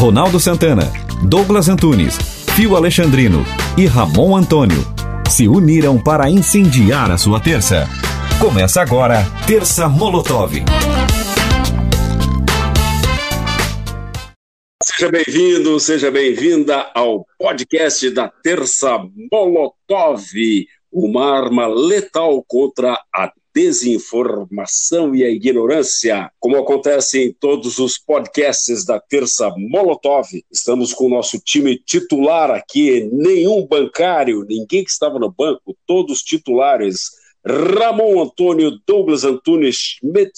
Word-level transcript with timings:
Ronaldo 0.00 0.40
Santana, 0.40 0.90
Douglas 1.28 1.68
Antunes, 1.68 2.16
Fio 2.56 2.74
Alexandrino 2.74 3.44
e 3.76 3.84
Ramon 3.84 4.34
Antônio 4.34 4.82
se 5.28 5.46
uniram 5.46 6.02
para 6.02 6.30
incendiar 6.30 7.10
a 7.10 7.18
sua 7.18 7.38
terça. 7.38 7.86
Começa 8.40 8.80
agora, 8.80 9.18
Terça 9.46 9.90
Molotov. 9.90 10.52
Seja 14.82 15.10
bem-vindo, 15.12 15.78
seja 15.78 16.10
bem-vinda 16.10 16.90
ao 16.94 17.26
podcast 17.38 18.08
da 18.08 18.26
Terça 18.26 18.98
Molotov, 19.30 20.24
uma 20.90 21.36
arma 21.36 21.66
letal 21.66 22.42
contra 22.48 22.98
a 23.14 23.30
desinformação 23.54 25.14
e 25.14 25.24
a 25.24 25.30
ignorância, 25.30 26.30
como 26.38 26.56
acontece 26.56 27.24
em 27.24 27.32
todos 27.32 27.78
os 27.78 27.98
podcasts 27.98 28.84
da 28.84 29.00
Terça 29.00 29.52
Molotov. 29.56 30.26
Estamos 30.50 30.92
com 30.92 31.06
o 31.06 31.10
nosso 31.10 31.38
time 31.38 31.76
titular 31.78 32.50
aqui, 32.50 33.08
nenhum 33.12 33.66
bancário, 33.66 34.44
ninguém 34.48 34.84
que 34.84 34.90
estava 34.90 35.18
no 35.18 35.30
banco, 35.30 35.76
todos 35.86 36.22
titulares. 36.22 37.10
Ramon 37.44 38.22
Antônio, 38.22 38.78
Douglas 38.86 39.24
Antunes 39.24 39.76
Schmidt 39.76 40.32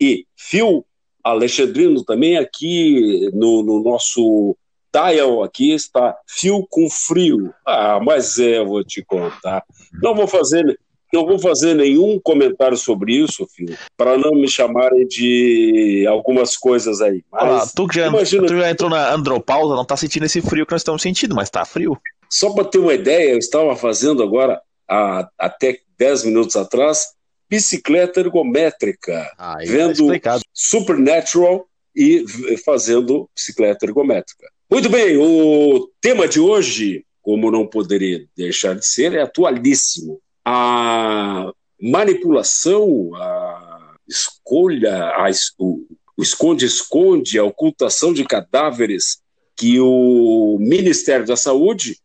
e 0.00 0.26
Phil 0.36 0.84
Alexandrino 1.22 2.04
também 2.04 2.36
aqui 2.36 3.30
no, 3.32 3.62
no 3.62 3.82
nosso 3.82 4.56
dial 4.92 5.42
aqui 5.42 5.72
está 5.72 6.16
fio 6.26 6.66
com 6.68 6.88
frio. 6.88 7.52
Ah, 7.66 8.00
mas 8.02 8.38
é, 8.38 8.58
eu 8.58 8.66
vou 8.66 8.82
te 8.82 9.04
contar. 9.04 9.64
Não 10.02 10.14
vou 10.14 10.26
fazer 10.26 10.78
não 11.12 11.26
vou 11.26 11.38
fazer 11.38 11.74
nenhum 11.74 12.20
comentário 12.22 12.76
sobre 12.76 13.14
isso, 13.14 13.46
filho, 13.46 13.76
para 13.96 14.16
não 14.16 14.32
me 14.32 14.48
chamarem 14.48 15.06
de 15.06 16.06
algumas 16.08 16.56
coisas 16.56 17.00
aí. 17.00 17.24
Mas 17.32 17.42
Olá, 17.42 17.70
tu, 17.74 17.88
já, 17.92 18.06
imagina... 18.06 18.46
tu 18.46 18.56
já 18.56 18.70
entrou 18.70 18.90
na 18.90 19.12
andropausa, 19.12 19.74
não 19.74 19.82
está 19.82 19.96
sentindo 19.96 20.26
esse 20.26 20.40
frio 20.40 20.66
que 20.66 20.72
nós 20.72 20.82
estamos 20.82 21.02
sentindo, 21.02 21.34
mas 21.34 21.48
está 21.48 21.64
frio. 21.64 21.98
Só 22.30 22.50
para 22.50 22.64
ter 22.64 22.78
uma 22.78 22.94
ideia, 22.94 23.32
eu 23.32 23.38
estava 23.38 23.74
fazendo 23.74 24.22
agora, 24.22 24.60
há, 24.88 25.28
até 25.38 25.78
10 25.98 26.24
minutos 26.24 26.56
atrás, 26.56 27.08
bicicleta 27.48 28.20
ergométrica, 28.20 29.32
ah, 29.38 29.54
tá 29.54 29.58
vendo 29.64 30.20
tá 30.20 30.38
Supernatural 30.52 31.66
e 31.96 32.24
fazendo 32.64 33.28
bicicleta 33.34 33.86
ergométrica. 33.86 34.46
Muito 34.70 34.90
bem, 34.90 35.16
o 35.16 35.90
tema 36.00 36.28
de 36.28 36.38
hoje, 36.38 37.04
como 37.22 37.50
não 37.50 37.66
poderia 37.66 38.26
deixar 38.36 38.74
de 38.74 38.86
ser, 38.86 39.14
é 39.14 39.22
atualíssimo 39.22 40.20
a 40.50 41.52
manipulação, 41.78 43.14
a 43.14 43.96
escolha, 44.08 45.04
a, 45.04 45.28
o 45.58 46.22
esconde-esconde, 46.22 47.38
a 47.38 47.44
ocultação 47.44 48.14
de 48.14 48.24
cadáveres 48.24 49.18
que 49.54 49.78
o 49.78 50.56
Ministério 50.58 51.26
da 51.26 51.36
Saúde, 51.36 51.98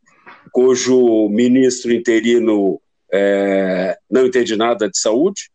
cujo 0.51 1.29
ministro 1.29 1.93
interino 1.93 2.81
é, 3.11 3.97
não 4.11 4.25
entende 4.25 4.57
nada 4.57 4.89
de 4.89 4.99
saúde, 4.99 5.49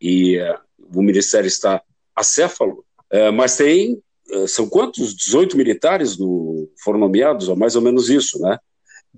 e 0.00 0.36
é, 0.36 0.56
o 0.78 1.02
Ministério 1.02 1.48
está 1.48 1.82
acéfalo, 2.14 2.84
é, 3.10 3.30
mas 3.32 3.56
tem, 3.56 4.00
é, 4.30 4.46
são 4.46 4.68
quantos? 4.68 5.16
18 5.16 5.56
militares 5.56 6.16
no, 6.16 6.70
foram 6.84 7.00
nomeados, 7.00 7.48
ou 7.48 7.56
mais 7.56 7.74
ou 7.74 7.82
menos 7.82 8.08
isso, 8.08 8.38
né? 8.40 8.56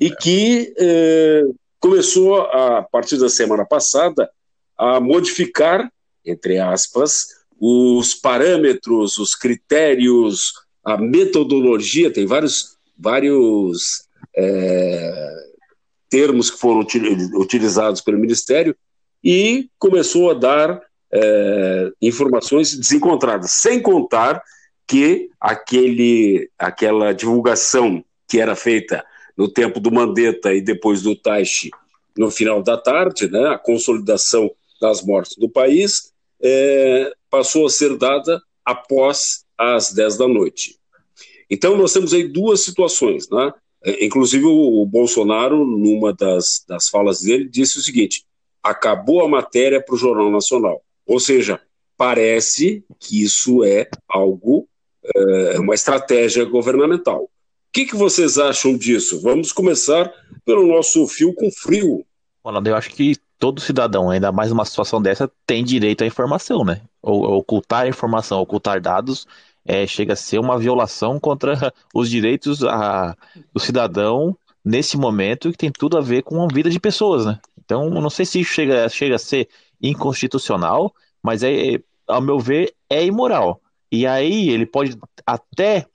E 0.00 0.10
que 0.10 0.72
é, 0.78 1.42
começou, 1.82 2.42
a 2.42 2.80
partir 2.80 3.18
da 3.18 3.28
semana 3.28 3.66
passada, 3.66 4.30
a 4.78 5.00
modificar, 5.00 5.92
entre 6.24 6.60
aspas, 6.60 7.26
os 7.60 8.14
parâmetros, 8.14 9.18
os 9.18 9.34
critérios, 9.34 10.52
a 10.84 10.96
metodologia, 10.96 12.12
tem 12.12 12.24
vários, 12.24 12.78
vários 12.96 14.04
é, 14.34 15.34
termos 16.08 16.52
que 16.52 16.58
foram 16.58 16.86
utilizados 17.34 18.00
pelo 18.00 18.18
Ministério, 18.18 18.76
e 19.22 19.68
começou 19.76 20.30
a 20.30 20.34
dar 20.34 20.80
é, 21.12 21.90
informações 22.00 22.76
desencontradas, 22.76 23.50
sem 23.54 23.82
contar 23.82 24.40
que 24.86 25.30
aquele, 25.40 26.48
aquela 26.56 27.12
divulgação 27.12 28.04
que 28.28 28.38
era 28.38 28.54
feita 28.54 29.04
no 29.36 29.48
tempo 29.48 29.80
do 29.80 29.92
Mandetta 29.92 30.54
e 30.54 30.60
depois 30.60 31.02
do 31.02 31.14
Taishi 31.16 31.70
no 32.16 32.30
final 32.30 32.62
da 32.62 32.76
tarde, 32.76 33.28
né, 33.28 33.48
a 33.48 33.58
consolidação 33.58 34.50
das 34.80 35.02
mortes 35.02 35.36
do 35.36 35.48
país, 35.48 36.12
é, 36.40 37.12
passou 37.30 37.66
a 37.66 37.70
ser 37.70 37.96
dada 37.96 38.40
após 38.64 39.44
as 39.56 39.92
10 39.92 40.18
da 40.18 40.28
noite. 40.28 40.76
Então, 41.50 41.76
nós 41.76 41.92
temos 41.92 42.12
aí 42.12 42.24
duas 42.28 42.64
situações. 42.64 43.28
Né? 43.30 43.52
É, 43.84 44.04
inclusive, 44.04 44.44
o, 44.44 44.84
Bolsonaro, 44.86 45.64
numa 45.64 46.12
das, 46.12 46.64
das 46.68 46.88
falas 46.88 47.20
dele, 47.20 47.48
disse 47.48 47.78
o 47.78 47.82
seguinte: 47.82 48.24
acabou 48.62 49.22
a 49.22 49.28
matéria 49.28 49.82
para 49.82 49.94
o 49.94 49.98
Jornal 49.98 50.30
Nacional. 50.30 50.82
Ou 51.06 51.20
seja, 51.20 51.60
parece 51.96 52.84
que 52.98 53.22
isso 53.22 53.64
é 53.64 53.88
algo, 54.08 54.68
é, 55.14 55.58
uma 55.60 55.74
estratégia 55.74 56.44
governamental 56.44 57.28
que, 57.72 57.86
que 57.86 57.96
vocês 57.96 58.38
acham 58.38 58.76
disso? 58.76 59.20
Vamos 59.22 59.50
começar 59.50 60.12
pelo 60.44 60.66
nosso 60.66 61.06
fio 61.06 61.34
com 61.34 61.50
frio. 61.50 62.04
Ronaldo, 62.44 62.68
eu 62.68 62.76
acho 62.76 62.90
que 62.90 63.16
todo 63.38 63.60
cidadão, 63.60 64.10
ainda 64.10 64.30
mais 64.30 64.50
numa 64.50 64.64
situação 64.64 65.00
dessa, 65.00 65.30
tem 65.46 65.64
direito 65.64 66.04
à 66.04 66.06
informação, 66.06 66.64
né? 66.64 66.82
Ocultar 67.00 67.88
informação, 67.88 68.40
ocultar 68.40 68.80
dados, 68.80 69.26
é, 69.64 69.86
chega 69.86 70.12
a 70.12 70.16
ser 70.16 70.38
uma 70.38 70.58
violação 70.58 71.18
contra 71.18 71.72
os 71.94 72.10
direitos 72.10 72.62
a, 72.62 73.16
do 73.52 73.58
cidadão 73.58 74.36
nesse 74.64 74.96
momento 74.96 75.50
que 75.50 75.56
tem 75.58 75.72
tudo 75.72 75.96
a 75.96 76.00
ver 76.00 76.22
com 76.22 76.44
a 76.44 76.48
vida 76.52 76.68
de 76.68 76.78
pessoas, 76.78 77.24
né? 77.24 77.40
Então, 77.64 77.88
não 77.88 78.10
sei 78.10 78.26
se 78.26 78.44
chega, 78.44 78.88
chega 78.88 79.16
a 79.16 79.18
ser 79.18 79.48
inconstitucional, 79.80 80.92
mas 81.22 81.42
é, 81.42 81.80
ao 82.06 82.20
meu 82.20 82.38
ver, 82.38 82.74
é 82.90 83.04
imoral. 83.04 83.60
E 83.90 84.06
aí 84.06 84.50
ele 84.50 84.66
pode 84.66 84.98
até 85.26 85.86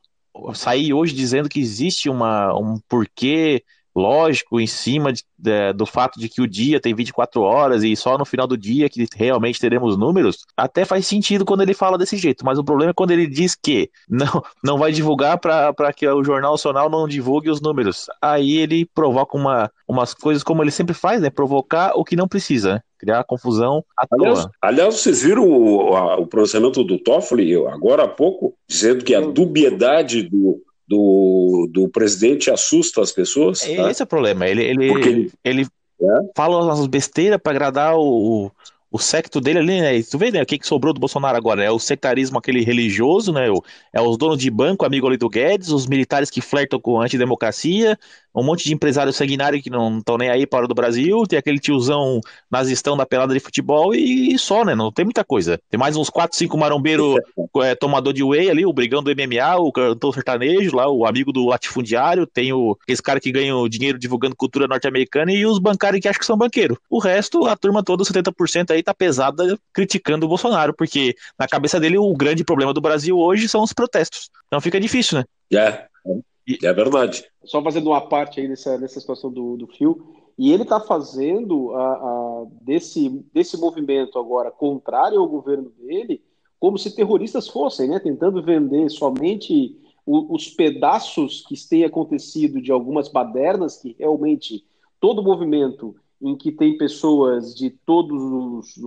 sair 0.54 0.94
hoje 0.94 1.14
dizendo 1.14 1.50
que 1.50 1.60
existe 1.60 2.10
uma, 2.10 2.54
um 2.58 2.80
porquê 2.88 3.64
lógico 3.98 4.60
em 4.60 4.68
cima 4.68 5.12
de, 5.12 5.24
de, 5.36 5.74
do 5.74 5.84
fato 5.84 6.20
de 6.20 6.30
que 6.30 6.40
o 6.40 6.48
dia 6.48 6.80
tem 6.80 6.94
24 6.94 7.42
horas 7.42 7.84
e 7.84 7.96
só 7.96 8.16
no 8.16 8.26
final 8.26 8.46
do 8.46 8.56
dia 8.56 8.88
que 8.88 9.08
realmente 9.16 9.60
teremos 9.60 9.98
números, 9.98 10.46
até 10.56 10.86
faz 10.86 11.08
sentido 11.08 11.44
quando 11.44 11.62
ele 11.62 11.74
fala 11.74 11.98
desse 11.98 12.16
jeito. 12.16 12.46
Mas 12.46 12.60
o 12.60 12.64
problema 12.64 12.92
é 12.92 12.94
quando 12.94 13.10
ele 13.10 13.26
diz 13.26 13.56
que 13.56 13.90
não, 14.08 14.44
não 14.64 14.78
vai 14.78 14.92
divulgar 14.92 15.40
para 15.40 15.92
que 15.94 16.08
o 16.08 16.24
Jornal 16.24 16.52
Nacional 16.52 16.92
não 16.92 17.08
divulgue 17.08 17.50
os 17.50 17.60
números. 17.60 18.06
Aí 18.22 18.58
ele 18.58 18.86
provoca 18.86 19.36
uma, 19.36 19.72
umas 19.88 20.14
coisas 20.14 20.44
como 20.44 20.64
ele 20.64 20.72
sempre 20.72 20.94
faz, 20.94 21.20
né? 21.20 21.32
Provocar 21.32 21.94
o 21.96 22.04
que 22.04 22.16
não 22.16 22.28
precisa, 22.28 22.76
né? 22.76 22.82
Criar 22.98 23.24
confusão 23.24 23.84
à 23.98 24.06
aliás, 24.12 24.40
toa. 24.40 24.52
Aliás, 24.62 24.96
vocês 24.96 25.22
viram 25.22 25.48
o, 25.48 25.96
a, 25.96 26.18
o 26.20 26.28
pronunciamento 26.28 26.84
do 26.84 26.98
Toffoli 26.98 27.56
agora 27.68 28.04
há 28.04 28.08
pouco, 28.08 28.56
dizendo 28.68 29.04
que 29.04 29.14
a 29.14 29.22
dubiedade 29.22 30.24
do, 30.24 30.62
do, 30.88 31.70
do 31.72 31.90
presidente 31.90 32.50
assusta 32.50 33.02
as 33.02 33.12
pessoas? 33.12 33.60
Tá? 33.60 33.90
Esse 33.90 34.02
é 34.02 34.06
o 34.06 34.08
problema. 34.08 34.48
Ele, 34.48 34.64
ele, 34.64 34.92
ele, 34.92 35.32
ele 35.44 35.62
é? 36.02 36.32
fala 36.36 36.64
umas 36.64 36.86
besteiras 36.88 37.40
para 37.42 37.52
agradar 37.52 37.96
o, 37.98 38.52
o 38.92 38.98
secto 38.98 39.42
dele 39.42 39.60
ali, 39.60 39.82
né? 39.82 40.02
Tu 40.02 40.18
vê, 40.18 40.32
né? 40.32 40.42
O 40.42 40.46
que, 40.46 40.58
que 40.58 40.68
sobrou 40.68 40.94
do 40.94 41.00
Bolsonaro 41.00 41.38
agora? 41.38 41.64
É 41.64 41.70
o 41.70 41.80
sectarismo 41.80 42.38
aquele 42.38 42.64
religioso, 42.64 43.34
né? 43.34 43.50
O, 43.50 43.62
é 43.94 44.02
os 44.02 44.18
donos 44.18 44.38
de 44.38 44.50
banco, 44.50 44.86
amigo 44.86 45.08
ali 45.08 45.18
do 45.18 45.30
Guedes, 45.30 45.70
os 45.70 45.86
militares 45.86 46.30
que 46.30 46.42
flertam 46.42 46.80
com 46.80 47.00
a 47.02 47.04
antidemocracia, 47.04 47.98
um 48.36 48.44
monte 48.44 48.64
de 48.66 48.74
empresários 48.74 49.16
sanguinários 49.16 49.64
que 49.64 49.70
não 49.70 49.98
estão 49.98 50.18
nem 50.18 50.30
aí 50.30 50.46
para 50.46 50.66
o 50.66 50.68
do 50.68 50.76
Brasil, 50.76 51.24
tem 51.28 51.40
aquele 51.40 51.60
tiozão 51.60 52.22
nazistão 52.50 52.96
da 52.96 53.06
pelada 53.06 53.34
de 53.34 53.40
futebol 53.40 53.94
e 53.94 54.38
só, 54.38 54.64
né? 54.64 54.76
Não 54.76 54.92
tem 54.92 55.06
muita 55.06 55.24
coisa. 55.24 55.60
Tem 55.70 55.80
mais 55.80 55.96
uns 55.96 56.10
4, 56.10 56.38
5 56.38 56.58
marombeiros 56.58 57.16
é, 57.64 57.76
tomador 57.76 58.14
de 58.14 58.24
whey 58.24 58.50
ali, 58.50 58.66
o 58.66 58.74
brigão 58.74 59.02
do 59.02 59.12
MMA, 59.12 59.58
o 59.58 59.72
cantor 59.72 60.14
sertanejo 60.14 60.76
lá, 60.76 60.90
o 60.90 61.06
amigo 61.06 61.32
do 61.32 61.48
latifundiário, 61.48 62.28
tem 62.28 62.54
o, 62.54 62.78
esse 62.88 63.02
cara 63.02 63.20
que 63.20 63.32
ganha 63.32 63.54
dinheiro 63.70 63.98
divulgando 63.98 64.36
cultura 64.36 64.68
norte-americana 64.68 65.32
e 65.32 65.46
os 65.46 65.60
bancários 65.60 66.02
que 66.02 66.08
acham 66.08 66.20
que 66.20 66.26
são 66.26 66.38
banqueiros. 66.38 66.78
O 66.90 67.00
resto, 67.00 67.46
a 67.46 67.56
turma 67.56 67.84
toda, 67.84 68.04
70% 68.04 68.72
aí 68.72 68.84
tá 68.84 68.94
pesada 68.94 69.58
criticando 69.74 70.26
o 70.26 70.30
Bolsonaro, 70.30 70.74
porque 70.74 71.16
na 71.40 71.48
cabeça 71.48 71.80
dele 71.80 71.98
o 71.98 72.14
grande 72.16 72.44
problema 72.44 72.74
do 72.74 72.82
Brasil 72.82 73.18
hoje 73.18 73.48
são 73.48 73.64
os 73.64 73.74
protestos. 73.74 74.30
Então 74.48 74.62
fica 74.62 74.80
difícil, 74.80 75.20
né? 75.20 75.26
É, 75.54 75.86
é 76.64 76.74
verdade. 76.74 77.26
Só 77.44 77.62
fazendo 77.62 77.88
uma 77.88 78.02
parte 78.02 78.40
aí 78.40 78.48
dessa, 78.48 78.78
dessa 78.78 79.00
situação 79.00 79.32
do, 79.32 79.58
do 79.58 79.68
Fio, 79.68 80.16
e 80.38 80.52
ele 80.52 80.64
está 80.64 80.80
fazendo 80.80 81.74
a, 81.74 81.94
a, 81.94 82.46
desse, 82.62 83.10
desse 83.34 83.58
movimento 83.58 84.20
agora 84.20 84.52
contrário 84.52 85.20
ao 85.20 85.28
governo 85.28 85.72
dele, 85.80 86.22
como 86.60 86.78
se 86.78 86.96
terroristas 86.96 87.48
fossem, 87.48 87.90
né? 87.90 88.00
Tentando 88.00 88.42
vender 88.42 88.90
somente 88.90 89.76
o, 90.06 90.34
os 90.34 90.48
pedaços 90.48 91.44
que 91.48 91.56
têm 91.68 91.84
acontecido 91.84 92.62
de 92.62 92.72
algumas 92.72 93.10
badernas 93.10 93.78
que 93.78 93.96
realmente 93.98 94.64
todo 95.00 95.24
movimento 95.24 95.96
em 96.22 96.36
que 96.36 96.52
tem 96.52 96.78
pessoas 96.78 97.54
de 97.54 97.70
todos 97.70 98.22
os, 98.22 98.80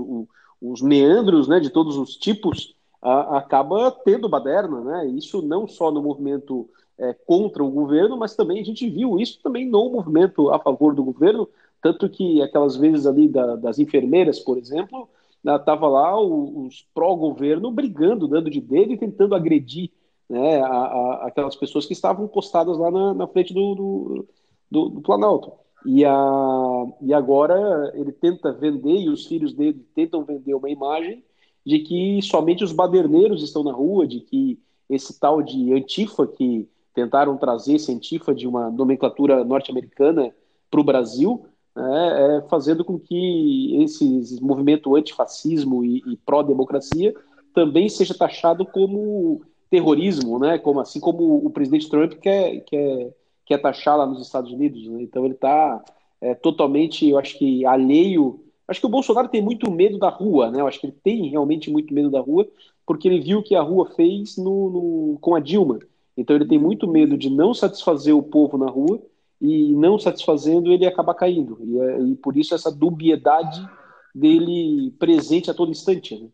os 0.60 0.82
meandros, 0.82 1.46
né, 1.46 1.60
de 1.60 1.70
todos 1.70 1.96
os 1.96 2.16
tipos, 2.16 2.74
a, 3.00 3.38
acaba 3.38 3.90
tendo 3.90 4.28
baderna, 4.28 4.80
né? 4.80 5.06
Isso 5.08 5.42
não 5.42 5.66
só 5.66 5.90
no 5.90 6.02
movimento 6.02 6.68
é, 7.00 7.14
contra 7.26 7.64
o 7.64 7.70
governo, 7.70 8.16
mas 8.16 8.36
também 8.36 8.60
a 8.60 8.64
gente 8.64 8.88
viu 8.88 9.18
isso 9.18 9.40
também 9.42 9.66
no 9.66 9.90
movimento 9.90 10.50
a 10.50 10.58
favor 10.58 10.94
do 10.94 11.02
governo, 11.02 11.48
tanto 11.82 12.08
que 12.10 12.42
aquelas 12.42 12.76
vezes 12.76 13.06
ali 13.06 13.26
da, 13.26 13.56
das 13.56 13.78
enfermeiras, 13.78 14.38
por 14.38 14.58
exemplo, 14.58 15.08
estava 15.42 15.88
lá 15.88 16.20
os 16.20 16.86
pró-governo 16.94 17.70
brigando, 17.70 18.28
dando 18.28 18.50
de 18.50 18.60
dedo 18.60 18.92
e 18.92 18.98
tentando 18.98 19.34
agredir 19.34 19.90
né, 20.28 20.60
a, 20.60 20.66
a, 20.66 21.26
aquelas 21.26 21.56
pessoas 21.56 21.86
que 21.86 21.94
estavam 21.94 22.28
postadas 22.28 22.76
lá 22.76 22.90
na, 22.90 23.14
na 23.14 23.26
frente 23.26 23.54
do, 23.54 23.74
do, 23.74 24.28
do, 24.70 24.88
do 24.90 25.00
Planalto. 25.00 25.52
E, 25.86 26.04
a, 26.04 26.86
e 27.00 27.14
agora 27.14 27.90
ele 27.94 28.12
tenta 28.12 28.52
vender, 28.52 28.98
e 28.98 29.08
os 29.08 29.26
filhos 29.26 29.54
dele 29.54 29.82
tentam 29.94 30.22
vender 30.22 30.52
uma 30.52 30.68
imagem 30.68 31.24
de 31.64 31.78
que 31.78 32.20
somente 32.20 32.62
os 32.62 32.72
baderneiros 32.72 33.42
estão 33.42 33.64
na 33.64 33.72
rua, 33.72 34.06
de 34.06 34.20
que 34.20 34.58
esse 34.88 35.18
tal 35.18 35.42
de 35.42 35.72
Antifa, 35.72 36.26
que 36.26 36.68
tentaram 36.94 37.36
trazer 37.36 37.76
Antifa 37.88 38.34
de 38.34 38.46
uma 38.46 38.70
nomenclatura 38.70 39.44
norte-americana 39.44 40.34
para 40.70 40.80
o 40.80 40.84
Brasil, 40.84 41.46
né, 41.74 42.38
é, 42.38 42.48
fazendo 42.48 42.84
com 42.84 42.98
que 42.98 43.82
esse 43.82 44.38
movimento 44.42 44.94
antifascismo 44.96 45.84
e, 45.84 46.02
e 46.06 46.16
pró-democracia 46.16 47.14
também 47.54 47.88
seja 47.88 48.14
taxado 48.14 48.64
como 48.64 49.42
terrorismo, 49.68 50.38
né, 50.38 50.58
como, 50.58 50.80
assim 50.80 51.00
como 51.00 51.44
o 51.44 51.50
presidente 51.50 51.88
Trump 51.88 52.14
quer, 52.14 52.60
quer, 52.60 53.14
quer 53.46 53.58
taxar 53.58 53.96
lá 53.96 54.06
nos 54.06 54.20
Estados 54.20 54.52
Unidos. 54.52 54.86
Né? 54.86 55.02
Então 55.02 55.24
ele 55.24 55.34
está 55.34 55.82
é, 56.20 56.34
totalmente, 56.34 57.08
eu 57.08 57.18
acho 57.18 57.38
que, 57.38 57.64
alheio 57.64 58.40
Acho 58.70 58.78
que 58.78 58.86
o 58.86 58.90
Bolsonaro 58.90 59.26
tem 59.26 59.42
muito 59.42 59.68
medo 59.68 59.98
da 59.98 60.08
rua, 60.08 60.48
né? 60.48 60.60
Eu 60.60 60.68
acho 60.68 60.78
que 60.78 60.86
ele 60.86 60.96
tem 61.02 61.28
realmente 61.28 61.68
muito 61.68 61.92
medo 61.92 62.08
da 62.08 62.20
rua, 62.20 62.46
porque 62.86 63.08
ele 63.08 63.18
viu 63.18 63.40
o 63.40 63.42
que 63.42 63.56
a 63.56 63.60
rua 63.60 63.90
fez 63.96 64.36
no, 64.36 64.70
no, 64.70 65.18
com 65.20 65.34
a 65.34 65.40
Dilma. 65.40 65.80
Então 66.20 66.36
ele 66.36 66.46
tem 66.46 66.58
muito 66.58 66.86
medo 66.86 67.16
de 67.16 67.30
não 67.30 67.54
satisfazer 67.54 68.14
o 68.14 68.22
povo 68.22 68.58
na 68.58 68.66
rua 68.66 69.00
e 69.40 69.72
não 69.72 69.98
satisfazendo 69.98 70.70
ele 70.70 70.86
acaba 70.86 71.14
caindo. 71.14 71.58
E, 71.62 71.80
é, 71.80 72.00
e 72.02 72.14
por 72.14 72.36
isso 72.36 72.54
essa 72.54 72.70
dubiedade 72.70 73.66
dele 74.14 74.90
presente 74.98 75.50
a 75.50 75.54
todo 75.54 75.70
instante. 75.70 76.14
Né? 76.20 76.28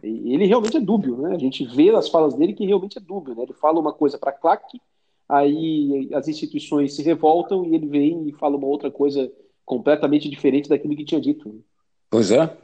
ele 0.00 0.46
realmente 0.46 0.76
é 0.76 0.80
dúbio, 0.80 1.16
né? 1.16 1.34
A 1.34 1.38
gente 1.38 1.64
vê 1.64 1.90
nas 1.90 2.08
falas 2.08 2.34
dele 2.34 2.52
que 2.52 2.64
realmente 2.64 2.96
é 2.96 3.00
dúbio, 3.00 3.34
né? 3.34 3.42
Ele 3.42 3.52
fala 3.52 3.80
uma 3.80 3.92
coisa 3.92 4.16
para 4.16 4.30
claque, 4.30 4.80
aí 5.28 6.08
as 6.14 6.28
instituições 6.28 6.94
se 6.94 7.02
revoltam 7.02 7.64
e 7.64 7.74
ele 7.74 7.88
vem 7.88 8.28
e 8.28 8.32
fala 8.32 8.56
uma 8.56 8.68
outra 8.68 8.92
coisa 8.92 9.28
completamente 9.64 10.30
diferente 10.30 10.68
daquilo 10.68 10.94
que 10.94 11.04
tinha 11.04 11.20
dito. 11.20 11.60
Pois 12.08 12.30
é. 12.30 12.56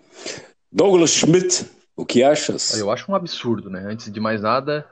Douglas 0.71 1.11
Schmidt, 1.11 1.69
o 1.97 2.07
que 2.07 2.23
achas? 2.23 2.79
Eu 2.79 2.93
acho 2.93 3.11
um 3.11 3.17
absurdo, 3.17 3.69
né? 3.69 3.81
Antes 3.85 4.13
de 4.13 4.21
mais 4.21 4.41
nada, 4.41 4.87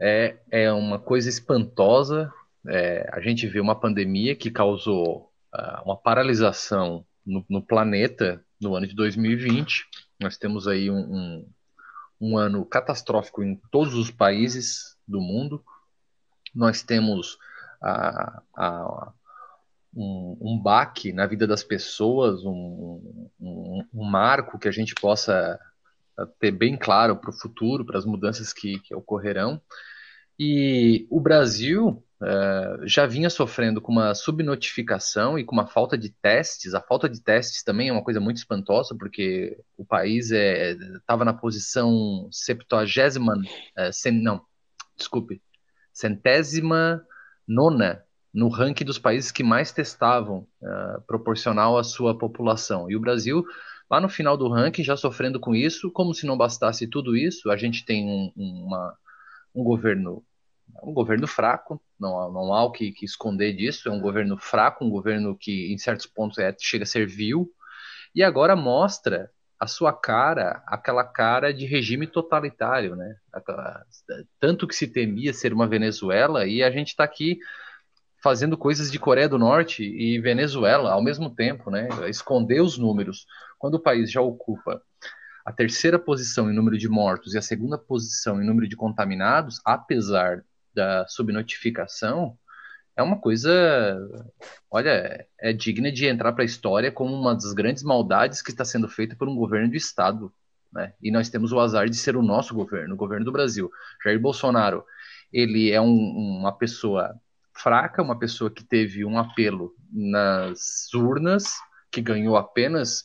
é, 0.00 0.36
é 0.50 0.72
uma 0.72 0.98
coisa 0.98 1.28
espantosa. 1.28 2.32
É, 2.66 3.08
a 3.12 3.20
gente 3.20 3.46
vê 3.46 3.60
uma 3.60 3.78
pandemia 3.78 4.34
que 4.34 4.50
causou 4.50 5.30
uh, 5.54 5.82
uma 5.84 5.96
paralisação 5.96 7.04
no, 7.24 7.44
no, 7.48 7.62
planeta 7.62 8.44
no 8.60 8.74
ano 8.74 8.86
de 8.86 8.94
2020. 8.94 9.86
Nós 10.20 10.36
temos 10.36 10.66
aí 10.66 10.90
um, 10.90 10.98
um, 10.98 11.48
um 12.20 12.38
ano 12.38 12.64
catastrófico 12.64 13.42
em 13.42 13.56
todos 13.70 13.94
os 13.94 14.10
países 14.10 14.96
do 15.06 15.20
mundo. 15.20 15.62
Nós 16.54 16.82
temos 16.82 17.38
a, 17.82 18.42
a, 18.56 19.12
um, 19.94 20.36
um 20.40 20.58
baque 20.58 21.12
na 21.12 21.26
vida 21.26 21.46
das 21.46 21.62
pessoas, 21.62 22.44
um, 22.44 23.30
um, 23.40 23.84
um 23.92 24.04
marco 24.04 24.58
que 24.58 24.68
a 24.68 24.72
gente 24.72 24.94
possa 24.94 25.58
ter 26.38 26.50
bem 26.50 26.76
claro 26.76 27.16
para 27.16 27.30
o 27.30 27.38
futuro, 27.38 27.84
para 27.84 27.98
as 27.98 28.04
mudanças 28.04 28.52
que, 28.52 28.78
que, 28.80 28.94
ocorrerão. 28.94 29.60
E 30.38 31.06
o 31.10 31.20
Brasil 31.20 32.04
uh, 32.20 32.86
já 32.86 33.06
vinha 33.06 33.30
sofrendo 33.30 33.80
com 33.80 33.92
uma 33.92 34.14
subnotificação 34.14 35.38
e 35.38 35.44
com 35.44 35.54
uma 35.54 35.66
falta 35.66 35.96
de 35.96 36.10
testes. 36.10 36.74
A 36.74 36.80
falta 36.80 37.08
de 37.08 37.22
testes 37.22 37.62
também 37.62 37.88
é 37.88 37.92
uma 37.92 38.02
coisa 38.02 38.20
muito 38.20 38.38
espantosa, 38.38 38.96
porque 38.98 39.56
o 39.76 39.84
país 39.84 40.30
estava 40.30 41.22
é, 41.22 41.26
na 41.26 41.34
posição 41.34 42.28
septuagésima, 42.32 43.34
cent, 43.92 44.20
não, 44.22 44.42
desculpe, 44.96 45.40
centésima 45.92 47.04
nona 47.46 48.02
no 48.34 48.48
ranking 48.48 48.84
dos 48.84 48.98
países 48.98 49.30
que 49.30 49.44
mais 49.44 49.70
testavam, 49.70 50.46
uh, 50.60 51.00
proporcional 51.06 51.78
à 51.78 51.84
sua 51.84 52.18
população. 52.18 52.90
E 52.90 52.96
o 52.96 53.00
Brasil, 53.00 53.44
lá 53.90 54.00
no 54.00 54.08
final 54.08 54.36
do 54.36 54.48
ranking, 54.48 54.82
já 54.82 54.96
sofrendo 54.96 55.38
com 55.38 55.54
isso, 55.54 55.90
como 55.90 56.14
se 56.14 56.26
não 56.26 56.36
bastasse 56.36 56.86
tudo 56.86 57.16
isso, 57.16 57.50
a 57.50 57.56
gente 57.56 57.84
tem 57.84 58.04
um, 58.04 58.32
uma, 58.36 58.96
um 59.54 59.62
governo 59.62 60.24
um 60.82 60.92
governo 60.92 61.26
fraco, 61.26 61.80
não, 61.98 62.32
não 62.32 62.52
há 62.52 62.64
o 62.64 62.72
que, 62.72 62.90
que, 62.92 63.04
esconder 63.04 63.54
disso, 63.54 63.88
é 63.88 63.92
um 63.92 64.00
governo 64.00 64.36
fraco, 64.36 64.84
um 64.84 64.90
governo 64.90 65.36
que 65.36 65.72
em 65.72 65.78
certos 65.78 66.06
pontos 66.06 66.38
é, 66.38 66.54
chega 66.58 66.84
a 66.84 66.86
ser 66.86 67.06
vil, 67.06 67.50
e 68.14 68.22
agora 68.22 68.56
mostra 68.56 69.30
a 69.58 69.66
sua 69.66 69.92
cara, 69.92 70.62
aquela 70.66 71.04
cara 71.04 71.52
de 71.52 71.64
regime 71.66 72.06
totalitário, 72.06 72.96
né? 72.96 73.16
Tanto 74.40 74.66
que 74.66 74.74
se 74.74 74.88
temia 74.88 75.32
ser 75.32 75.52
uma 75.52 75.66
Venezuela, 75.66 76.46
e 76.46 76.62
a 76.62 76.70
gente 76.70 76.88
está 76.88 77.04
aqui 77.04 77.38
fazendo 78.24 78.56
coisas 78.56 78.90
de 78.90 78.98
Coreia 78.98 79.28
do 79.28 79.38
Norte 79.38 79.84
e 79.84 80.18
Venezuela 80.18 80.92
ao 80.92 81.02
mesmo 81.02 81.28
tempo, 81.28 81.70
né? 81.70 81.86
Esconder 82.08 82.62
os 82.62 82.78
números. 82.78 83.26
Quando 83.58 83.74
o 83.74 83.78
país 83.78 84.10
já 84.10 84.22
ocupa 84.22 84.80
a 85.44 85.52
terceira 85.52 85.98
posição 85.98 86.50
em 86.50 86.54
número 86.54 86.78
de 86.78 86.88
mortos 86.88 87.34
e 87.34 87.38
a 87.38 87.42
segunda 87.42 87.76
posição 87.76 88.40
em 88.40 88.46
número 88.46 88.66
de 88.66 88.76
contaminados, 88.76 89.60
apesar 89.62 90.42
da 90.74 91.06
subnotificação, 91.06 92.38
é 92.96 93.02
uma 93.02 93.20
coisa, 93.20 93.52
olha, 94.70 95.26
é 95.38 95.52
digna 95.52 95.92
de 95.92 96.06
entrar 96.06 96.32
para 96.32 96.44
a 96.44 96.46
história 96.46 96.90
como 96.90 97.12
uma 97.12 97.34
das 97.34 97.52
grandes 97.52 97.82
maldades 97.82 98.40
que 98.40 98.52
está 98.52 98.64
sendo 98.64 98.88
feita 98.88 99.14
por 99.14 99.28
um 99.28 99.36
governo 99.36 99.68
do 99.68 99.76
Estado. 99.76 100.32
Né? 100.72 100.94
E 101.02 101.10
nós 101.10 101.28
temos 101.28 101.52
o 101.52 101.60
azar 101.60 101.90
de 101.90 101.96
ser 101.96 102.16
o 102.16 102.22
nosso 102.22 102.54
governo, 102.54 102.94
o 102.94 102.96
governo 102.96 103.26
do 103.26 103.32
Brasil. 103.32 103.70
Jair 104.02 104.18
Bolsonaro, 104.18 104.82
ele 105.30 105.70
é 105.70 105.80
um, 105.80 106.38
uma 106.38 106.56
pessoa 106.56 107.20
fraca, 107.56 108.02
uma 108.02 108.18
pessoa 108.18 108.50
que 108.50 108.64
teve 108.64 109.04
um 109.04 109.18
apelo 109.18 109.74
nas 109.92 110.92
urnas, 110.92 111.44
que 111.90 112.00
ganhou 112.00 112.36
apenas 112.36 113.04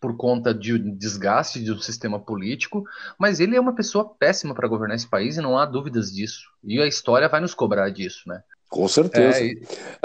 por 0.00 0.16
conta 0.16 0.54
de 0.54 0.74
um 0.74 0.96
desgaste 0.96 1.62
de 1.62 1.72
um 1.72 1.78
sistema 1.78 2.18
político, 2.18 2.84
mas 3.18 3.40
ele 3.40 3.56
é 3.56 3.60
uma 3.60 3.74
pessoa 3.74 4.14
péssima 4.14 4.54
para 4.54 4.68
governar 4.68 4.96
esse 4.96 5.08
país 5.08 5.36
e 5.36 5.42
não 5.42 5.58
há 5.58 5.66
dúvidas 5.66 6.12
disso. 6.12 6.48
E 6.64 6.80
a 6.80 6.86
história 6.86 7.28
vai 7.28 7.40
nos 7.40 7.54
cobrar 7.54 7.90
disso, 7.90 8.28
né? 8.28 8.42
Com 8.70 8.86
certeza. 8.86 9.36
É, 9.36 9.50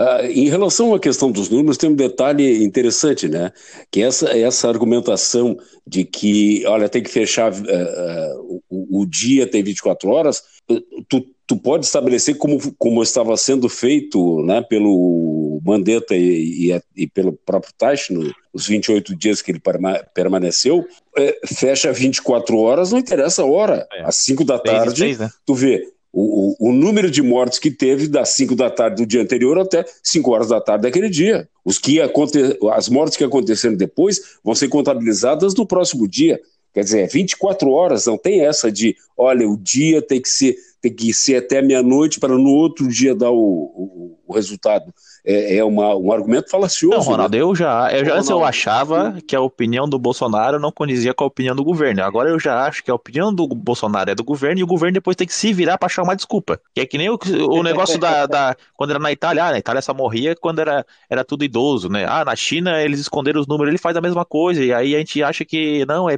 uh, 0.02 0.26
em 0.26 0.50
relação 0.50 0.94
à 0.96 1.00
questão 1.00 1.32
dos 1.32 1.50
números, 1.50 1.78
tem 1.78 1.88
um 1.88 1.96
detalhe 1.96 2.64
interessante, 2.64 3.30
né? 3.30 3.52
Que 3.92 4.02
essa, 4.02 4.36
essa 4.36 4.68
argumentação 4.68 5.56
de 5.86 6.04
que, 6.04 6.66
olha, 6.66 6.90
tem 6.90 7.04
que 7.04 7.12
fechar 7.12 7.54
uh, 7.54 7.56
uh, 7.56 8.62
o, 8.68 9.02
o, 9.02 9.06
dia 9.06 9.46
tem 9.46 9.62
24 9.62 10.10
horas, 10.10 10.42
tu, 11.08 11.24
tu 11.46 11.56
pode 11.56 11.86
estabelecer 11.86 12.38
como, 12.38 12.60
como 12.76 13.04
estava 13.04 13.38
sendo 13.38 13.70
feito 13.70 14.42
né, 14.44 14.64
pelo 14.64 15.62
Mandetta 15.64 16.16
e, 16.16 16.72
e, 16.72 16.82
e 16.96 17.08
pelo 17.08 17.34
próprio 17.34 17.72
Taish, 17.78 18.10
nos 18.10 18.66
28 18.66 19.16
dias 19.16 19.44
que 19.44 19.52
ele 19.52 19.62
permaneceu, 20.14 20.84
é, 21.16 21.40
fecha 21.46 21.94
24 21.94 22.58
horas, 22.58 22.92
não 22.92 22.98
interessa 22.98 23.44
a 23.44 23.46
hora. 23.46 23.88
É. 23.94 24.04
Às 24.06 24.18
5 24.18 24.44
da 24.44 24.58
tarde, 24.58 25.18
né? 25.18 25.30
tu 25.46 25.54
vê 25.54 25.88
o, 26.16 26.56
o, 26.62 26.70
o, 26.70 26.72
número 26.72 27.12
de 27.12 27.22
mortes 27.22 27.60
que 27.60 27.70
teve 27.70 28.08
das 28.08 28.30
5 28.30 28.56
da 28.56 28.70
tarde 28.70 29.04
do 29.04 29.06
dia 29.06 29.22
anterior 29.22 29.60
até 29.60 29.84
5 30.02 30.32
horas 30.32 30.48
da 30.48 30.62
tarde 30.62 30.84
daquele 30.84 31.10
dia. 31.10 31.50
Os 31.64 31.78
que 31.78 32.00
aconte, 32.00 32.40
as 32.72 32.88
mortes 32.88 33.18
que 33.18 33.24
aconteceram 33.26 33.76
depois 33.76 34.22
vão 34.42 34.56
ser 34.56 34.70
contabilizadas 34.70 35.54
no 35.54 35.68
próximo 35.68 36.08
dia. 36.08 36.40
Quer 36.74 36.86
dizer, 36.86 37.10
24 37.10 37.70
horas, 37.70 38.06
não 38.06 38.18
tem 38.18 38.46
essa 38.46 38.72
de, 38.72 38.96
olha, 39.18 39.48
o 39.48 39.58
dia 39.58 40.02
tem 40.02 40.22
que 40.22 40.30
ser, 40.30 40.56
tem 40.82 40.94
que 40.94 41.14
ser 41.14 41.36
até 41.36 41.62
meia-noite 41.62 42.18
para 42.18 42.38
no 42.38 42.50
outro 42.50 42.88
dia 42.88 43.14
dar 43.14 43.32
o, 43.32 43.38
o, 43.38 44.18
o 44.28 44.34
resultado 44.34 44.94
é, 45.26 45.58
é 45.58 45.64
uma, 45.64 45.96
um 45.96 46.12
argumento 46.12 46.50
falacioso. 46.50 46.98
Não, 46.98 47.04
Ronaldo, 47.04 47.36
né? 47.36 47.42
eu 47.42 47.56
já, 47.56 47.92
eu 47.92 48.06
já 48.06 48.16
antes 48.16 48.30
eu 48.30 48.44
achava 48.44 49.18
que 49.28 49.36
a 49.36 49.42
opinião 49.42 49.88
do 49.88 49.98
Bolsonaro 49.98 50.60
não 50.60 50.72
condizia 50.72 51.14
com 51.14 51.24
a 51.24 51.28
opinião 51.28 51.56
do 51.56 51.64
governo. 51.64 52.04
Agora 52.04 52.30
eu 52.30 52.40
já 52.40 52.66
acho 52.66 52.84
que 52.84 52.92
a 52.92 52.96
opinião 52.96 53.34
do 53.34 53.48
Bolsonaro 53.48 54.10
é 54.10 54.16
do 54.16 54.24
governo 54.24 54.60
e 54.60 54.64
o 54.64 54.68
governo 54.68 54.94
depois 54.94 55.16
tem 55.16 55.28
que 55.28 55.34
se 55.34 55.54
virar 55.54 55.78
para 55.78 55.88
achar 55.88 56.04
uma 56.04 56.16
desculpa. 56.16 56.60
Que 56.74 56.82
é 56.82 56.86
que 56.86 56.98
nem 56.98 57.10
o, 57.10 57.18
o 57.50 57.64
negócio 57.64 58.00
da, 58.00 58.26
da, 58.26 58.56
Quando 58.76 58.92
era 58.92 59.00
na 59.00 59.12
Itália, 59.12 59.46
ah, 59.46 59.52
na 59.52 59.60
Itália 59.60 59.82
só 59.82 59.94
morria 59.94 60.36
quando 60.36 60.60
era, 60.60 60.86
era 61.10 61.24
tudo 61.24 61.44
idoso, 61.44 61.90
né? 61.90 62.06
Ah, 62.08 62.26
na 62.26 62.36
China 62.36 62.82
eles 62.82 63.00
esconderam 63.00 63.40
os 63.40 63.48
números, 63.48 63.70
ele 63.70 63.78
faz 63.78 63.96
a 63.96 64.02
mesma 64.02 64.26
coisa. 64.26 64.64
E 64.64 64.74
aí 64.74 64.96
a 64.96 65.00
gente 65.00 65.24
acha 65.24 65.46
que 65.46 65.86
não, 65.86 66.10
é. 66.10 66.18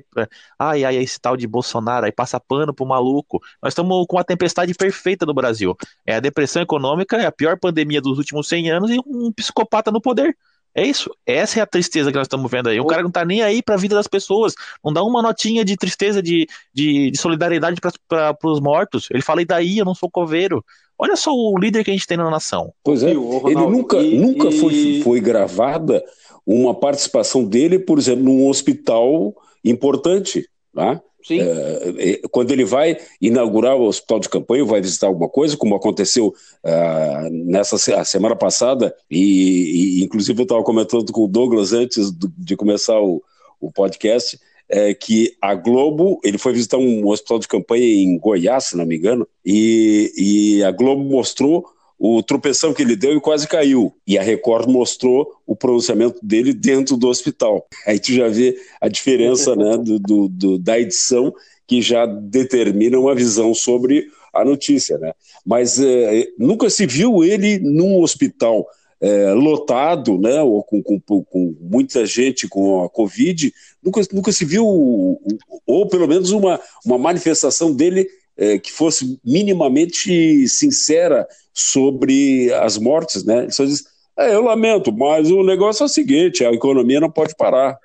Ai, 0.60 0.84
ai, 0.84 0.98
esse 0.98 1.20
tal 1.20 1.38
de 1.38 1.48
Bolsonaro, 1.48 2.06
aí 2.06 2.12
passa 2.12 2.40
pano 2.40 2.74
pro 2.74 2.86
maluco. 2.86 3.42
Nós 3.62 3.72
estamos 3.72 4.06
com 4.08 4.18
a 4.18 4.24
tempestade 4.24 4.74
perfeita 4.74 5.26
no 5.26 5.34
Brasil. 5.34 5.76
É 6.06 6.16
a 6.16 6.20
depressão 6.20 6.62
econômica, 6.62 7.18
é 7.18 7.26
a 7.26 7.32
pior 7.32 7.58
pandemia 7.58 7.97
dos 8.02 8.18
últimos 8.18 8.48
100 8.48 8.72
anos 8.72 8.92
e 8.92 9.00
um 9.06 9.32
psicopata 9.32 9.92
no 9.92 10.02
poder. 10.02 10.36
É 10.78 10.86
isso. 10.86 11.10
Essa 11.26 11.60
é 11.60 11.64
a 11.64 11.66
tristeza 11.66 12.12
que 12.12 12.18
nós 12.18 12.26
estamos 12.26 12.52
vendo 12.52 12.70
aí. 12.70 12.80
O 12.80 12.86
cara 12.86 13.02
não 13.02 13.10
tá 13.10 13.26
nem 13.26 13.42
aí 13.42 13.64
para 13.64 13.74
a 13.74 13.80
vida 13.80 13.96
das 13.96 14.08
pessoas. 14.08 14.54
Não 14.86 14.94
dá 14.94 15.02
uma 15.04 15.24
notinha 15.24 15.66
de 15.66 15.76
tristeza, 15.76 16.22
de, 16.22 16.48
de, 16.72 17.10
de 17.10 17.18
solidariedade 17.18 17.82
para 18.08 18.38
os 18.44 18.60
mortos. 18.60 19.08
Ele 19.10 19.24
fala, 19.24 19.42
e 19.42 19.46
daí? 19.46 19.80
Eu 19.80 19.86
não 19.86 19.96
sou 19.96 20.10
coveiro. 20.10 20.64
Olha 20.96 21.16
só 21.16 21.32
o 21.32 21.58
líder 21.58 21.84
que 21.84 21.90
a 21.90 21.94
gente 21.94 22.06
tem 22.06 22.16
na 22.16 22.30
nação. 22.30 22.72
Pois 22.84 23.02
é. 23.02 23.12
Ronaldo, 23.14 23.50
ele 23.50 23.62
nunca, 23.62 23.98
e, 23.98 24.18
nunca 24.20 24.50
e... 24.50 24.60
Foi, 24.60 25.02
foi 25.04 25.20
gravada 25.20 26.04
uma 26.46 26.76
participação 26.76 27.44
dele, 27.44 27.80
por 27.80 27.98
exemplo, 27.98 28.24
num 28.24 28.48
hospital 28.48 29.34
importante. 29.66 30.48
Tá? 30.76 31.02
É, 31.32 31.94
é, 31.98 32.22
quando 32.32 32.52
ele 32.52 32.66
vai 32.66 32.98
inaugurar 33.22 33.76
o 33.76 33.88
hospital 33.88 34.20
de 34.20 34.30
campanha, 34.30 34.66
vai 34.66 34.82
visitar 34.82 35.08
alguma 35.08 35.30
coisa, 35.30 35.58
como 35.58 35.76
aconteceu 35.76 36.28
uh, 36.28 37.30
nessa 37.32 37.78
semana 38.06 38.36
passada, 38.36 38.96
e, 39.10 40.00
e 40.00 40.04
inclusive 40.04 40.40
eu 40.40 40.44
estava 40.44 40.64
comentando 40.64 41.12
com 41.12 41.26
o 41.26 41.28
Douglas 41.28 41.74
antes 41.74 42.12
de 42.38 42.56
começar 42.56 43.00
o, 43.00 43.22
o 43.60 43.72
podcast, 43.72 44.40
é, 44.70 44.94
que 44.94 45.36
a 45.42 45.56
Globo, 45.56 46.20
ele 46.24 46.38
foi 46.38 46.54
visitar 46.54 46.78
um 46.78 47.08
hospital 47.08 47.40
de 47.40 47.48
campanha 47.48 47.86
em 47.86 48.18
Goiás, 48.18 48.66
se 48.66 48.78
não 48.78 48.86
me 48.86 48.98
engano, 48.98 49.28
e, 49.46 50.12
e 50.18 50.64
a 50.64 50.72
Globo 50.72 51.04
mostrou 51.04 51.66
o 52.00 52.22
tropeção 52.22 52.74
que 52.74 52.82
ele 52.82 52.96
deu 52.96 53.16
e 53.18 53.22
quase 53.22 53.48
caiu. 53.48 53.94
E 54.06 54.18
a 54.18 54.22
Record 54.22 54.70
mostrou 54.70 55.34
o 55.46 55.56
pronunciamento 55.56 56.20
dele 56.24 56.54
dentro 56.54 56.96
do 56.96 57.08
hospital. 57.08 57.68
Aí 57.86 58.00
tu 58.00 58.14
já 58.14 58.28
vê 58.28 58.56
a 58.80 58.88
diferença 58.88 59.56
né, 59.56 59.78
do, 59.78 60.00
do, 60.00 60.28
do, 60.28 60.58
da 60.60 60.80
edição 60.80 61.34
que 61.66 61.82
já 61.82 62.06
determina 62.06 63.00
uma 63.00 63.16
visão 63.16 63.54
sobre 63.54 64.08
a 64.34 64.46
notícia. 64.46 64.98
Né? 64.98 65.12
Mas 65.46 65.80
é, 65.80 66.28
nunca 66.38 66.70
se 66.70 66.86
viu 66.86 67.24
ele 67.24 67.60
num 67.60 68.02
hospital 68.02 68.66
é, 69.02 69.32
lotado, 69.34 70.18
né, 70.18 70.42
ou 70.42 70.64
com, 70.64 70.82
com, 70.82 71.00
com, 71.00 71.56
muita 71.60 72.06
gente 72.06 72.48
com 72.48 72.84
a 72.84 72.90
Covid, 72.90 73.54
nunca, 73.84 74.02
nunca 74.12 74.32
se 74.32 74.44
viu, 74.44 74.66
ou 74.66 75.88
pelo 75.88 76.08
menos 76.08 76.32
uma, 76.32 76.60
uma 76.84 76.98
manifestação 76.98 77.72
dele 77.74 78.08
é, 78.38 78.60
que 78.60 78.72
fosse 78.72 79.20
minimamente 79.26 80.48
sincera 80.48 81.28
sobre 81.54 82.54
as 82.54 82.78
mortes, 82.78 83.24
né? 83.24 83.44
Ele 83.44 83.52
só 83.52 83.66
diz, 83.66 83.86
é, 84.16 84.36
eu 84.36 84.44
lamento, 84.44 84.92
mas 84.92 85.32
o 85.32 85.44
negócio 85.44 85.84
é 85.84 85.86
o 85.86 85.90
seguinte, 85.90 86.46
a 86.46 86.52
economia 86.52 87.00
não 87.00 87.10
pode 87.10 87.36
parar. 87.36 87.78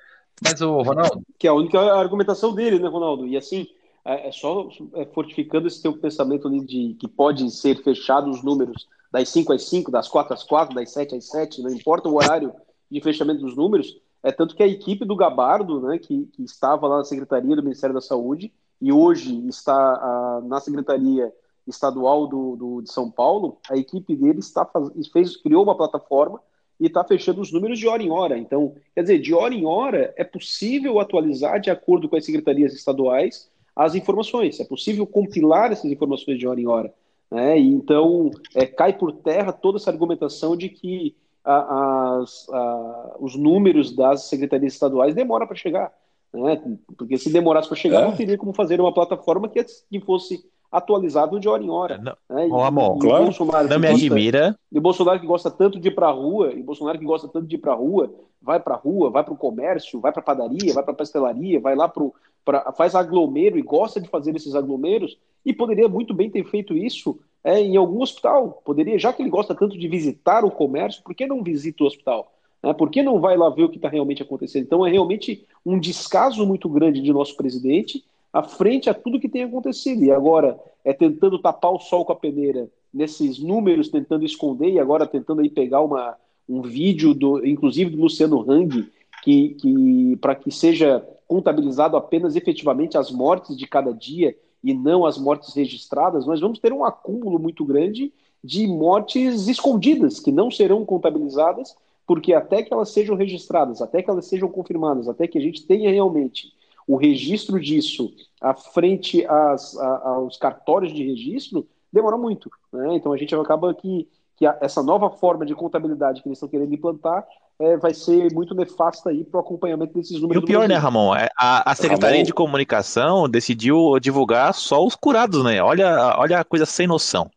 Mas 0.43 0.61
o 0.61 0.81
Ronaldo... 0.81 1.21
Que 1.39 1.47
é 1.47 1.49
a 1.49 1.53
única 1.53 1.79
argumentação 1.79 2.53
dele, 2.53 2.79
né, 2.79 2.87
Ronaldo? 2.87 3.25
E 3.27 3.35
assim, 3.35 3.67
é, 4.05 4.27
é 4.27 4.31
só 4.31 4.69
é, 4.95 5.05
fortificando 5.05 5.67
esse 5.67 5.81
teu 5.81 5.93
pensamento 5.93 6.47
ali 6.47 6.59
de 6.61 6.95
que 6.99 7.07
pode 7.07 7.49
ser 7.51 7.81
fechado 7.81 8.29
os 8.29 8.43
números 8.43 8.87
das 9.11 9.29
5 9.29 9.53
às 9.53 9.63
5, 9.63 9.91
das 9.91 10.07
4 10.07 10.33
às 10.33 10.43
4, 10.43 10.75
das 10.75 10.91
7 10.91 11.15
às 11.15 11.29
7, 11.29 11.61
não 11.61 11.71
importa 11.71 12.09
o 12.09 12.15
horário 12.15 12.53
de 12.89 13.01
fechamento 13.01 13.41
dos 13.41 13.55
números, 13.55 13.95
é 14.23 14.31
tanto 14.31 14.55
que 14.55 14.63
a 14.63 14.67
equipe 14.67 15.05
do 15.05 15.15
Gabardo, 15.15 15.81
né, 15.81 15.97
que, 15.97 16.25
que 16.33 16.43
estava 16.43 16.87
lá 16.87 16.97
na 16.97 17.03
Secretaria 17.03 17.55
do 17.55 17.63
Ministério 17.63 17.93
da 17.93 18.01
Saúde 18.01 18.51
e 18.83 18.91
hoje 18.91 19.47
está 19.47 20.41
na 20.45 20.59
Secretaria 20.59 21.31
estadual 21.65 22.27
do, 22.27 22.57
do, 22.57 22.81
de 22.81 22.91
São 22.91 23.09
Paulo, 23.09 23.57
a 23.71 23.77
equipe 23.77 24.13
dele 24.13 24.39
está 24.39 24.65
faz, 24.65 24.89
fez, 25.07 25.37
criou 25.37 25.63
uma 25.63 25.77
plataforma 25.77 26.41
e 26.77 26.87
está 26.87 27.01
fechando 27.01 27.39
os 27.39 27.49
números 27.49 27.79
de 27.79 27.87
hora 27.87 28.03
em 28.03 28.11
hora. 28.11 28.37
Então, 28.37 28.75
quer 28.93 29.03
dizer, 29.03 29.19
de 29.19 29.33
hora 29.33 29.53
em 29.53 29.65
hora 29.65 30.13
é 30.17 30.25
possível 30.25 30.99
atualizar 30.99 31.61
de 31.61 31.69
acordo 31.69 32.09
com 32.09 32.17
as 32.17 32.25
secretarias 32.25 32.73
estaduais 32.73 33.49
as 33.73 33.95
informações, 33.95 34.59
é 34.59 34.65
possível 34.65 35.07
compilar 35.07 35.71
essas 35.71 35.89
informações 35.89 36.37
de 36.37 36.45
hora 36.45 36.59
em 36.59 36.67
hora. 36.67 36.93
Né? 37.31 37.57
E 37.57 37.67
então, 37.69 38.31
é, 38.53 38.65
cai 38.65 38.91
por 38.91 39.13
terra 39.13 39.53
toda 39.53 39.77
essa 39.77 39.89
argumentação 39.89 40.57
de 40.57 40.67
que 40.67 41.15
a, 41.43 41.55
a, 41.55 43.15
os 43.17 43.35
números 43.35 43.95
das 43.95 44.23
secretarias 44.23 44.73
estaduais 44.73 45.15
demoram 45.15 45.47
para 45.47 45.55
chegar. 45.55 45.91
Né? 46.33 46.61
Porque 46.97 47.17
se 47.17 47.31
demorasse 47.31 47.67
para 47.67 47.77
chegar, 47.77 48.01
é. 48.01 48.05
não 48.05 48.15
teria 48.15 48.37
como 48.37 48.53
fazer 48.53 48.81
uma 48.81 48.93
plataforma 48.93 49.47
que, 49.47 49.99
fosse 49.99 50.43
atualizado 50.71 51.39
de 51.39 51.47
hora 51.47 51.63
em 51.63 51.69
hora. 51.69 51.97
Não, 51.99 52.17
né? 52.35 52.47
e, 52.47 52.51
amor, 52.51 52.97
claro. 52.97 53.25
Bolsonaro 53.25 53.67
não 53.67 53.79
me 53.79 53.87
gosta, 53.87 54.05
admira. 54.05 54.59
E 54.71 54.79
Bolsonaro 54.79 55.19
que 55.19 55.27
gosta 55.27 55.51
tanto 55.51 55.79
de 55.79 55.89
ir 55.89 55.95
para 55.95 56.07
a 56.07 56.11
rua, 56.11 56.51
e 56.51 56.63
Bolsonaro 56.63 56.97
que 56.97 57.05
gosta 57.05 57.27
tanto 57.27 57.45
de 57.45 57.55
ir 57.55 57.59
para 57.59 57.73
a 57.73 57.75
rua, 57.75 58.11
vai 58.41 58.59
para 58.59 58.73
a 58.73 58.77
rua, 58.77 59.11
vai 59.11 59.23
para 59.23 59.33
o 59.33 59.37
comércio, 59.37 60.01
vai 60.01 60.11
para 60.11 60.21
a 60.21 60.25
padaria, 60.25 60.73
vai 60.73 60.83
para 60.83 60.93
a 60.93 60.97
pastelaria, 60.97 61.59
vai 61.59 61.75
lá 61.75 61.87
para 61.87 62.73
faz 62.75 62.95
aglomero 62.95 63.57
e 63.57 63.61
gosta 63.61 64.01
de 64.01 64.09
fazer 64.09 64.35
esses 64.35 64.55
aglomeros 64.55 65.17
e 65.45 65.53
poderia 65.53 65.87
muito 65.87 66.13
bem 66.13 66.29
ter 66.29 66.43
feito 66.43 66.75
isso 66.75 67.19
é, 67.43 67.59
em 67.59 67.77
algum 67.77 68.01
hospital. 68.01 68.61
Poderia, 68.65 68.97
já 68.97 69.13
que 69.13 69.21
ele 69.21 69.29
gosta 69.29 69.53
tanto 69.53 69.77
de 69.77 69.87
visitar 69.87 70.43
o 70.43 70.51
comércio, 70.51 71.03
por 71.03 71.13
que 71.13 71.27
não 71.27 71.43
visita 71.43 71.83
o 71.83 71.87
hospital? 71.87 72.32
É, 72.63 72.73
por 72.73 72.89
que 72.89 73.03
não 73.03 73.19
vai 73.19 73.35
lá 73.35 73.49
ver 73.49 73.63
o 73.63 73.69
que 73.69 73.75
está 73.75 73.89
realmente 73.89 74.23
acontecendo? 74.23 74.63
Então 74.63 74.87
é 74.87 74.89
realmente 74.89 75.45
um 75.65 75.77
descaso 75.77 76.45
muito 76.45 76.69
grande 76.69 77.01
de 77.01 77.11
nosso 77.11 77.35
presidente 77.35 78.03
à 78.31 78.41
frente 78.41 78.89
a 78.89 78.93
tudo 78.93 79.19
que 79.19 79.29
tem 79.29 79.43
acontecido. 79.43 80.03
E 80.03 80.11
agora 80.11 80.57
é 80.83 80.93
tentando 80.93 81.37
tapar 81.37 81.73
o 81.73 81.79
sol 81.79 82.05
com 82.05 82.13
a 82.13 82.15
peneira 82.15 82.69
nesses 82.93 83.37
números, 83.37 83.89
tentando 83.89 84.25
esconder 84.25 84.69
e 84.69 84.79
agora 84.79 85.05
tentando 85.05 85.41
aí 85.41 85.49
pegar 85.49 85.81
uma, 85.81 86.15
um 86.47 86.61
vídeo, 86.61 87.13
do, 87.13 87.45
inclusive 87.45 87.91
do 87.91 88.01
Luciano 88.01 88.49
Hang, 88.49 88.89
que, 89.23 89.49
que 89.49 90.17
para 90.21 90.35
que 90.35 90.51
seja 90.51 91.05
contabilizado 91.27 91.97
apenas 91.97 92.35
efetivamente 92.35 92.97
as 92.97 93.11
mortes 93.11 93.57
de 93.57 93.67
cada 93.67 93.91
dia 93.93 94.35
e 94.63 94.73
não 94.73 95.05
as 95.05 95.17
mortes 95.17 95.53
registradas, 95.53 96.25
nós 96.25 96.39
vamos 96.39 96.59
ter 96.59 96.71
um 96.71 96.85
acúmulo 96.85 97.37
muito 97.37 97.65
grande 97.65 98.13
de 98.43 98.67
mortes 98.67 99.47
escondidas, 99.47 100.19
que 100.19 100.31
não 100.31 100.51
serão 100.51 100.85
contabilizadas, 100.85 101.75
porque 102.13 102.31
até 102.31 102.61
que 102.61 102.71
elas 102.71 102.91
sejam 102.91 103.15
registradas, 103.15 103.81
até 103.81 104.03
que 104.03 104.07
elas 104.07 104.27
sejam 104.27 104.47
confirmadas, 104.47 105.09
até 105.09 105.27
que 105.27 105.39
a 105.39 105.41
gente 105.41 105.65
tenha 105.65 105.89
realmente 105.89 106.53
o 106.87 106.95
registro 106.95 107.59
disso 107.59 108.13
à 108.39 108.53
frente 108.53 109.25
às, 109.25 109.75
aos 109.75 110.37
cartórios 110.37 110.93
de 110.93 111.03
registro 111.03 111.65
demora 111.91 112.15
muito. 112.15 112.51
Né? 112.71 112.97
Então 112.97 113.11
a 113.11 113.17
gente 113.17 113.33
acaba 113.33 113.73
que, 113.73 114.07
que 114.37 114.45
essa 114.45 114.83
nova 114.83 115.09
forma 115.09 115.43
de 115.43 115.55
contabilidade 115.55 116.21
que 116.21 116.27
eles 116.27 116.37
estão 116.37 116.47
querendo 116.47 116.71
implantar 116.71 117.25
é, 117.57 117.77
vai 117.77 117.95
ser 117.95 118.31
muito 118.31 118.53
nefasta 118.53 119.09
aí 119.09 119.23
para 119.23 119.39
o 119.39 119.41
acompanhamento 119.41 119.95
desses 119.95 120.21
números. 120.21 120.39
E 120.39 120.43
o 120.43 120.45
pior, 120.45 120.69
né, 120.69 120.75
Ramon? 120.75 121.15
É, 121.15 121.29
a, 121.35 121.71
a 121.71 121.73
Secretaria 121.73 122.17
Ramon... 122.17 122.27
de 122.27 122.33
Comunicação 122.33 123.27
decidiu 123.27 123.99
divulgar 123.99 124.53
só 124.53 124.85
os 124.85 124.95
curados, 124.95 125.43
né? 125.43 125.63
Olha, 125.63 126.15
olha 126.19 126.41
a 126.41 126.43
coisa 126.43 126.67
sem 126.67 126.85
noção. 126.85 127.27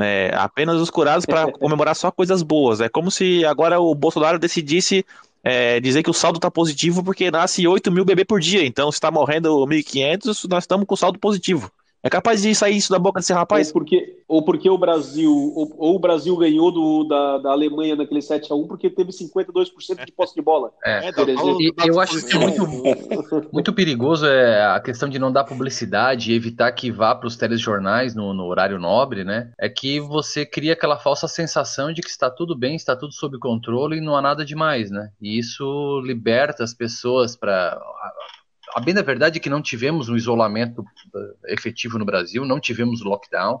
É, 0.00 0.30
apenas 0.34 0.80
os 0.80 0.90
curados 0.90 1.26
para 1.26 1.50
comemorar 1.52 1.94
só 1.96 2.10
coisas 2.10 2.42
boas. 2.42 2.80
É 2.80 2.88
como 2.88 3.10
se 3.10 3.44
agora 3.44 3.80
o 3.80 3.94
Bolsonaro 3.94 4.38
decidisse 4.38 5.04
é, 5.42 5.80
dizer 5.80 6.02
que 6.02 6.10
o 6.10 6.14
saldo 6.14 6.38
está 6.38 6.50
positivo 6.50 7.02
porque 7.02 7.30
nasce 7.30 7.66
8 7.66 7.90
mil 7.90 8.04
bebês 8.04 8.26
por 8.26 8.40
dia. 8.40 8.64
Então, 8.64 8.90
se 8.90 8.96
está 8.96 9.10
morrendo 9.10 9.66
1.500, 9.66 10.48
nós 10.48 10.64
estamos 10.64 10.86
com 10.86 10.96
saldo 10.96 11.18
positivo. 11.18 11.70
É 12.02 12.08
capaz 12.08 12.42
de 12.42 12.54
sair 12.54 12.76
isso 12.76 12.90
da 12.90 12.98
boca 12.98 13.20
desse 13.20 13.32
rapaz? 13.32 13.68
Ou 13.68 13.72
porque, 13.72 14.16
ou 14.28 14.44
porque 14.44 14.70
o 14.70 14.78
Brasil, 14.78 15.32
ou, 15.32 15.74
ou 15.76 15.96
o 15.96 15.98
Brasil 15.98 16.36
ganhou 16.36 16.70
do, 16.70 17.04
da, 17.04 17.38
da 17.38 17.50
Alemanha 17.50 17.96
naquele 17.96 18.20
7x1 18.20 18.66
porque 18.68 18.88
teve 18.88 19.10
52% 19.10 20.04
de 20.04 20.12
posse 20.12 20.34
de 20.34 20.40
bola. 20.40 20.72
É, 20.84 21.08
é 21.08 21.12
e, 21.58 21.72
eu 21.86 21.98
acho 21.98 22.24
que 22.24 22.36
é 22.36 22.38
muito, 22.38 23.48
muito 23.52 23.72
perigoso 23.72 24.26
é 24.26 24.64
a 24.64 24.80
questão 24.80 25.08
de 25.08 25.18
não 25.18 25.32
dar 25.32 25.44
publicidade 25.44 26.30
e 26.30 26.36
evitar 26.36 26.70
que 26.72 26.90
vá 26.90 27.14
para 27.14 27.26
os 27.26 27.36
telejornais 27.36 28.14
no, 28.14 28.32
no 28.32 28.44
horário 28.44 28.78
nobre, 28.78 29.24
né? 29.24 29.50
É 29.58 29.68
que 29.68 29.98
você 29.98 30.46
cria 30.46 30.74
aquela 30.74 30.98
falsa 30.98 31.26
sensação 31.26 31.92
de 31.92 32.00
que 32.00 32.10
está 32.10 32.30
tudo 32.30 32.56
bem, 32.56 32.76
está 32.76 32.94
tudo 32.94 33.12
sob 33.12 33.38
controle 33.38 33.98
e 33.98 34.00
não 34.00 34.16
há 34.16 34.22
nada 34.22 34.44
demais, 34.44 34.90
né? 34.90 35.10
E 35.20 35.38
isso 35.38 36.00
liberta 36.04 36.62
as 36.62 36.72
pessoas 36.72 37.34
para 37.34 37.80
a 38.78 38.80
bem 38.80 38.94
da 38.94 39.02
verdade 39.02 39.38
é 39.38 39.40
que 39.40 39.50
não 39.50 39.60
tivemos 39.60 40.08
um 40.08 40.16
isolamento 40.16 40.84
eh, 41.16 41.52
efetivo 41.52 41.98
no 41.98 42.04
Brasil, 42.04 42.44
não 42.44 42.60
tivemos 42.60 43.02
lockdown, 43.02 43.60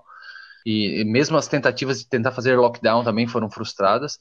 e 0.64 1.04
mesmo 1.04 1.36
as 1.36 1.48
tentativas 1.48 1.98
de 1.98 2.08
tentar 2.08 2.30
fazer 2.30 2.56
lockdown 2.56 3.02
também 3.02 3.26
foram 3.26 3.50
frustradas. 3.50 4.16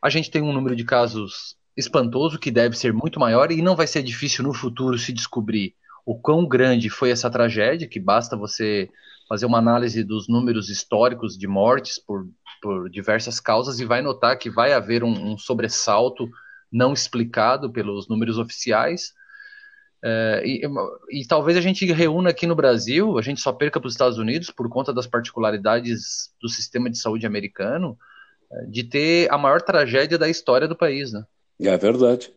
A 0.00 0.08
gente 0.08 0.30
tem 0.30 0.40
um 0.40 0.52
número 0.52 0.76
de 0.76 0.84
casos 0.84 1.56
espantoso, 1.76 2.38
que 2.38 2.52
deve 2.52 2.76
ser 2.76 2.92
muito 2.92 3.18
maior, 3.18 3.50
e 3.50 3.60
não 3.60 3.74
vai 3.74 3.88
ser 3.88 4.02
difícil 4.04 4.44
no 4.44 4.54
futuro 4.54 4.96
se 4.96 5.12
descobrir 5.12 5.74
o 6.06 6.16
quão 6.16 6.46
grande 6.46 6.88
foi 6.88 7.10
essa 7.10 7.28
tragédia, 7.28 7.88
que 7.88 7.98
basta 7.98 8.36
você 8.36 8.88
fazer 9.28 9.44
uma 9.44 9.58
análise 9.58 10.04
dos 10.04 10.28
números 10.28 10.68
históricos 10.68 11.36
de 11.36 11.48
mortes 11.48 11.98
por, 11.98 12.28
por 12.62 12.88
diversas 12.88 13.40
causas 13.40 13.80
e 13.80 13.84
vai 13.84 14.02
notar 14.02 14.38
que 14.38 14.48
vai 14.48 14.72
haver 14.72 15.02
um, 15.02 15.32
um 15.32 15.36
sobressalto 15.36 16.28
não 16.70 16.92
explicado 16.92 17.72
pelos 17.72 18.08
números 18.08 18.38
oficiais 18.38 19.12
é, 20.04 20.42
e, 20.44 20.62
e, 21.10 21.26
talvez 21.26 21.56
a 21.56 21.60
gente 21.60 21.84
reúna 21.92 22.30
aqui 22.30 22.46
no 22.46 22.54
Brasil, 22.54 23.18
a 23.18 23.22
gente 23.22 23.40
só 23.40 23.52
perca 23.52 23.80
para 23.80 23.88
os 23.88 23.94
Estados 23.94 24.16
Unidos 24.16 24.50
por 24.50 24.68
conta 24.68 24.92
das 24.92 25.06
particularidades 25.06 26.30
do 26.40 26.48
sistema 26.48 26.88
de 26.88 26.98
saúde 26.98 27.26
americano, 27.26 27.98
é, 28.50 28.66
de 28.66 28.84
ter 28.84 29.32
a 29.32 29.36
maior 29.36 29.60
tragédia 29.60 30.16
da 30.16 30.28
história 30.28 30.68
do 30.68 30.76
país, 30.76 31.12
né? 31.12 31.24
É 31.60 31.76
verdade. 31.76 32.32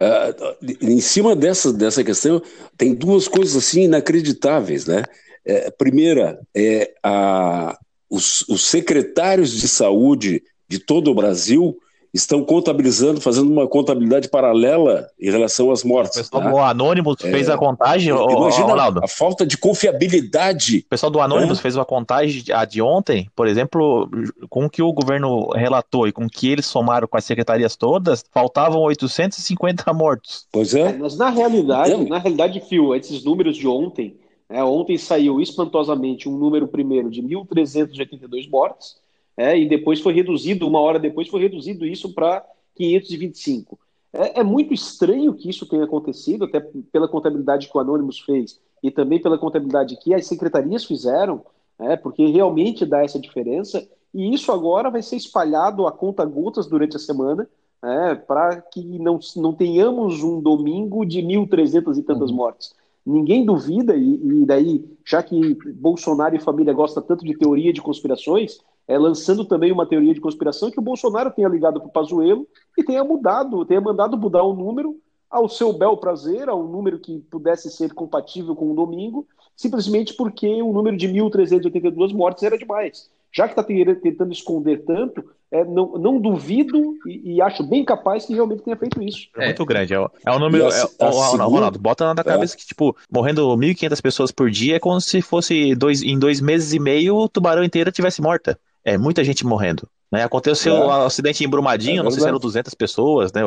Uh, 0.00 0.74
em 0.80 1.00
cima 1.00 1.36
dessa, 1.36 1.72
dessa 1.72 2.02
questão, 2.02 2.42
tem 2.76 2.92
duas 2.94 3.28
coisas 3.28 3.56
assim 3.56 3.84
inacreditáveis, 3.84 4.86
né? 4.86 5.04
É, 5.46 5.70
primeira 5.70 6.40
é 6.54 6.94
a, 7.02 7.78
os, 8.10 8.40
os 8.48 8.66
secretários 8.66 9.52
de 9.52 9.68
saúde 9.68 10.42
de 10.68 10.78
todo 10.78 11.10
o 11.10 11.14
Brasil 11.14 11.78
estão 12.14 12.44
contabilizando, 12.44 13.20
fazendo 13.20 13.50
uma 13.50 13.66
contabilidade 13.66 14.28
paralela 14.28 15.08
em 15.20 15.30
relação 15.32 15.72
às 15.72 15.82
mortes. 15.82 16.16
O 16.16 16.22
pessoal 16.22 16.42
tá? 16.42 16.50
do 16.50 16.58
Anônimos 16.58 17.16
é, 17.24 17.30
fez 17.30 17.50
a 17.50 17.58
contagem, 17.58 18.14
imagina 18.14 18.66
Ronaldo. 18.68 19.00
a 19.02 19.08
falta 19.08 19.44
de 19.44 19.58
confiabilidade. 19.58 20.84
O 20.86 20.88
pessoal 20.90 21.10
do 21.10 21.20
Anônimos 21.20 21.58
é. 21.58 21.62
fez 21.62 21.74
uma 21.74 21.84
contagem 21.84 22.44
a 22.52 22.64
de 22.64 22.80
ontem, 22.80 23.28
por 23.34 23.48
exemplo, 23.48 24.08
com 24.48 24.66
o 24.66 24.70
que 24.70 24.80
o 24.80 24.92
governo 24.92 25.48
relatou 25.50 26.06
e 26.06 26.12
com 26.12 26.26
o 26.26 26.30
que 26.30 26.48
eles 26.48 26.66
somaram 26.66 27.08
com 27.08 27.16
as 27.16 27.24
secretarias 27.24 27.74
todas, 27.74 28.24
faltavam 28.32 28.80
850 28.82 29.92
mortos. 29.92 30.46
Pois 30.52 30.72
é. 30.72 30.82
é 30.82 30.92
mas 30.92 31.18
na 31.18 31.30
realidade, 31.30 31.94
é. 31.94 31.96
na 31.96 32.18
realidade, 32.18 32.60
Fio, 32.60 32.94
esses 32.94 33.24
números 33.24 33.56
de 33.56 33.66
ontem, 33.66 34.16
é, 34.48 34.62
ontem 34.62 34.96
saiu 34.96 35.40
espantosamente 35.40 36.28
um 36.28 36.38
número 36.38 36.68
primeiro 36.68 37.10
de 37.10 37.20
1.382 37.20 38.48
mortes, 38.48 39.02
é, 39.36 39.58
e 39.58 39.68
depois 39.68 40.00
foi 40.00 40.12
reduzido, 40.12 40.66
uma 40.66 40.80
hora 40.80 40.98
depois 40.98 41.28
foi 41.28 41.40
reduzido 41.40 41.84
isso 41.84 42.12
para 42.14 42.44
525. 42.76 43.78
É, 44.12 44.40
é, 44.40 44.44
muito 44.44 44.72
estranho 44.72 45.34
que 45.34 45.50
isso 45.50 45.66
tenha 45.66 45.84
acontecido, 45.84 46.44
até 46.44 46.60
pela 46.92 47.08
contabilidade 47.08 47.68
que 47.68 47.76
o 47.76 47.80
Anonymous 47.80 48.20
fez 48.20 48.60
e 48.82 48.90
também 48.90 49.20
pela 49.20 49.38
contabilidade 49.38 49.96
que 49.96 50.14
as 50.14 50.26
secretarias 50.26 50.84
fizeram, 50.84 51.42
é, 51.78 51.96
porque 51.96 52.26
realmente 52.26 52.86
dá 52.86 53.02
essa 53.02 53.18
diferença, 53.18 53.84
e 54.12 54.32
isso 54.32 54.52
agora 54.52 54.90
vai 54.90 55.02
ser 55.02 55.16
espalhado 55.16 55.86
a 55.86 55.92
conta-gotas 55.92 56.66
durante 56.66 56.96
a 56.96 57.00
semana, 57.00 57.48
é, 57.82 58.14
para 58.14 58.60
que 58.60 58.98
não, 58.98 59.18
não 59.36 59.52
tenhamos 59.52 60.22
um 60.22 60.40
domingo 60.40 61.04
de 61.04 61.20
1.300 61.20 61.98
e 61.98 62.02
tantas 62.02 62.30
uhum. 62.30 62.36
mortes. 62.36 62.74
Ninguém 63.04 63.44
duvida, 63.44 63.96
e, 63.96 64.42
e 64.42 64.46
daí, 64.46 64.84
já 65.04 65.22
que 65.22 65.54
Bolsonaro 65.74 66.36
e 66.36 66.40
família 66.40 66.72
gostam 66.72 67.02
tanto 67.02 67.24
de 67.24 67.36
teoria 67.36 67.72
de 67.72 67.82
conspirações, 67.82 68.58
é, 68.86 68.98
lançando 68.98 69.44
também 69.44 69.72
uma 69.72 69.86
teoria 69.86 70.14
de 70.14 70.20
conspiração 70.20 70.70
que 70.70 70.78
o 70.78 70.82
Bolsonaro 70.82 71.30
tenha 71.30 71.48
ligado 71.48 71.80
para 71.80 71.88
o 71.88 71.92
Pazuello 71.92 72.46
e 72.76 72.84
tenha 72.84 73.02
mudado, 73.02 73.64
tenha 73.64 73.80
mandado 73.80 74.16
mudar 74.16 74.42
o 74.42 74.52
um 74.52 74.56
número 74.56 74.96
ao 75.30 75.48
seu 75.48 75.72
bel 75.72 75.96
prazer, 75.96 76.48
a 76.48 76.54
um 76.54 76.68
número 76.68 76.98
que 76.98 77.18
pudesse 77.30 77.70
ser 77.70 77.92
compatível 77.92 78.54
com 78.54 78.70
o 78.70 78.74
domingo, 78.74 79.26
simplesmente 79.56 80.14
porque 80.14 80.62
o 80.62 80.72
número 80.72 80.96
de 80.96 81.08
1.382 81.08 82.12
mortes 82.12 82.42
era 82.44 82.56
demais. 82.56 83.10
Já 83.32 83.48
que 83.48 83.60
está 83.60 83.64
tentando 83.64 84.32
esconder 84.32 84.84
tanto, 84.84 85.24
é, 85.50 85.64
não, 85.64 85.98
não, 85.98 86.20
duvido 86.20 86.94
e, 87.04 87.34
e, 87.34 87.42
acho 87.42 87.64
bem 87.64 87.84
capaz 87.84 88.24
que 88.24 88.32
realmente 88.32 88.62
tenha 88.62 88.76
feito 88.76 89.02
isso. 89.02 89.26
É, 89.36 89.46
muito 89.46 89.64
grande. 89.64 89.92
É, 89.92 90.06
é 90.24 90.30
o 90.30 90.38
número. 90.38 90.64
É, 90.64 90.84
o, 90.84 91.12
segunda... 91.12 91.44
Ronaldo, 91.44 91.78
bota 91.80 92.14
na 92.14 92.20
é. 92.20 92.24
cabeça 92.24 92.56
que, 92.56 92.64
tipo, 92.64 92.96
morrendo 93.10 93.48
1.500 93.56 94.00
pessoas 94.00 94.30
por 94.30 94.48
dia 94.52 94.76
é 94.76 94.78
como 94.78 95.00
se 95.00 95.20
fosse 95.20 95.74
dois, 95.74 96.00
em 96.00 96.16
dois 96.16 96.40
meses 96.40 96.72
e 96.72 96.78
meio 96.78 97.16
o 97.16 97.28
tubarão 97.28 97.64
inteiro 97.64 97.90
tivesse 97.90 98.22
morta 98.22 98.56
é 98.84 98.98
muita 98.98 99.24
gente 99.24 99.46
morrendo. 99.46 99.88
Né? 100.12 100.22
Aconteceu 100.22 100.76
é. 100.76 100.86
um 100.86 100.90
acidente 100.90 101.42
em 101.42 101.48
Brumadinho, 101.48 102.00
é 102.00 102.02
não 102.04 102.10
sei 102.10 102.20
se 102.20 102.28
eram 102.28 102.38
200 102.38 102.74
pessoas, 102.74 103.32
né? 103.32 103.40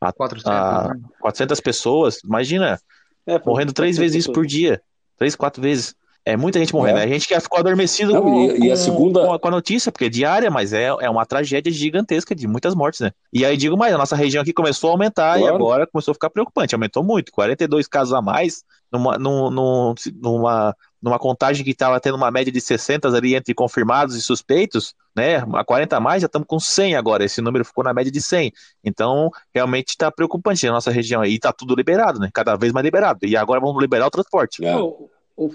A, 0.00 0.12
400, 0.12 0.46
a, 0.46 0.94
400 1.20 1.60
pessoas, 1.60 2.18
imagina, 2.24 2.78
é, 3.26 3.38
morrendo 3.44 3.72
três 3.72 3.98
vezes 3.98 4.20
isso 4.20 4.32
por 4.32 4.46
dia, 4.46 4.80
três, 5.18 5.34
quatro 5.34 5.60
vezes. 5.60 5.94
É 6.26 6.38
muita 6.38 6.58
gente 6.58 6.72
morrendo. 6.72 7.00
É. 7.00 7.02
A 7.02 7.06
gente 7.06 7.28
que 7.28 7.38
ficou 7.38 7.58
adormecido 7.58 8.14
não, 8.14 8.22
com, 8.22 8.50
e, 8.52 8.68
e 8.68 8.72
a 8.72 8.76
segunda... 8.76 9.20
com, 9.20 9.32
a, 9.34 9.38
com, 9.38 9.48
a, 9.48 9.50
notícia, 9.50 9.92
porque 9.92 10.06
é 10.06 10.08
diária, 10.08 10.50
mas 10.50 10.72
é, 10.72 10.84
é 10.84 11.10
uma 11.10 11.26
tragédia 11.26 11.70
gigantesca 11.70 12.34
de 12.34 12.48
muitas 12.48 12.74
mortes, 12.74 13.00
né? 13.00 13.10
E 13.30 13.44
aí 13.44 13.58
digo 13.58 13.76
mais, 13.76 13.92
a 13.92 13.98
nossa 13.98 14.16
região 14.16 14.40
aqui 14.40 14.54
começou 14.54 14.88
a 14.88 14.92
aumentar 14.94 15.38
claro. 15.38 15.52
e 15.52 15.54
agora 15.54 15.86
começou 15.86 16.12
a 16.12 16.14
ficar 16.14 16.30
preocupante. 16.30 16.74
Aumentou 16.74 17.04
muito, 17.04 17.30
42 17.30 17.86
casos 17.86 18.14
a 18.14 18.22
mais 18.22 18.64
numa, 18.90 19.18
numa, 19.18 19.94
numa 20.22 20.76
numa 21.04 21.18
contagem 21.18 21.62
que 21.62 21.72
estava 21.72 22.00
tendo 22.00 22.16
uma 22.16 22.30
média 22.30 22.50
de 22.50 22.62
60 22.62 23.08
ali 23.08 23.34
entre 23.34 23.52
confirmados 23.52 24.16
e 24.16 24.22
suspeitos, 24.22 24.94
né? 25.14 25.36
A 25.52 25.62
40 25.62 25.94
a 25.94 26.00
mais, 26.00 26.22
já 26.22 26.26
estamos 26.26 26.48
com 26.48 26.58
100 26.58 26.96
agora. 26.96 27.22
Esse 27.22 27.42
número 27.42 27.62
ficou 27.62 27.84
na 27.84 27.92
média 27.92 28.10
de 28.10 28.22
100. 28.22 28.50
Então, 28.82 29.30
realmente 29.54 29.90
está 29.90 30.10
preocupante 30.10 30.66
a 30.66 30.72
nossa 30.72 30.90
região 30.90 31.20
aí. 31.20 31.34
Está 31.34 31.52
tudo 31.52 31.74
liberado, 31.74 32.18
né? 32.18 32.30
Cada 32.32 32.56
vez 32.56 32.72
mais 32.72 32.82
liberado. 32.82 33.26
E 33.26 33.36
agora 33.36 33.60
vamos 33.60 33.78
liberar 33.82 34.06
o 34.06 34.10
transporte. 34.10 34.64
É. 34.64 34.74
O, 34.74 35.10
o, 35.36 35.50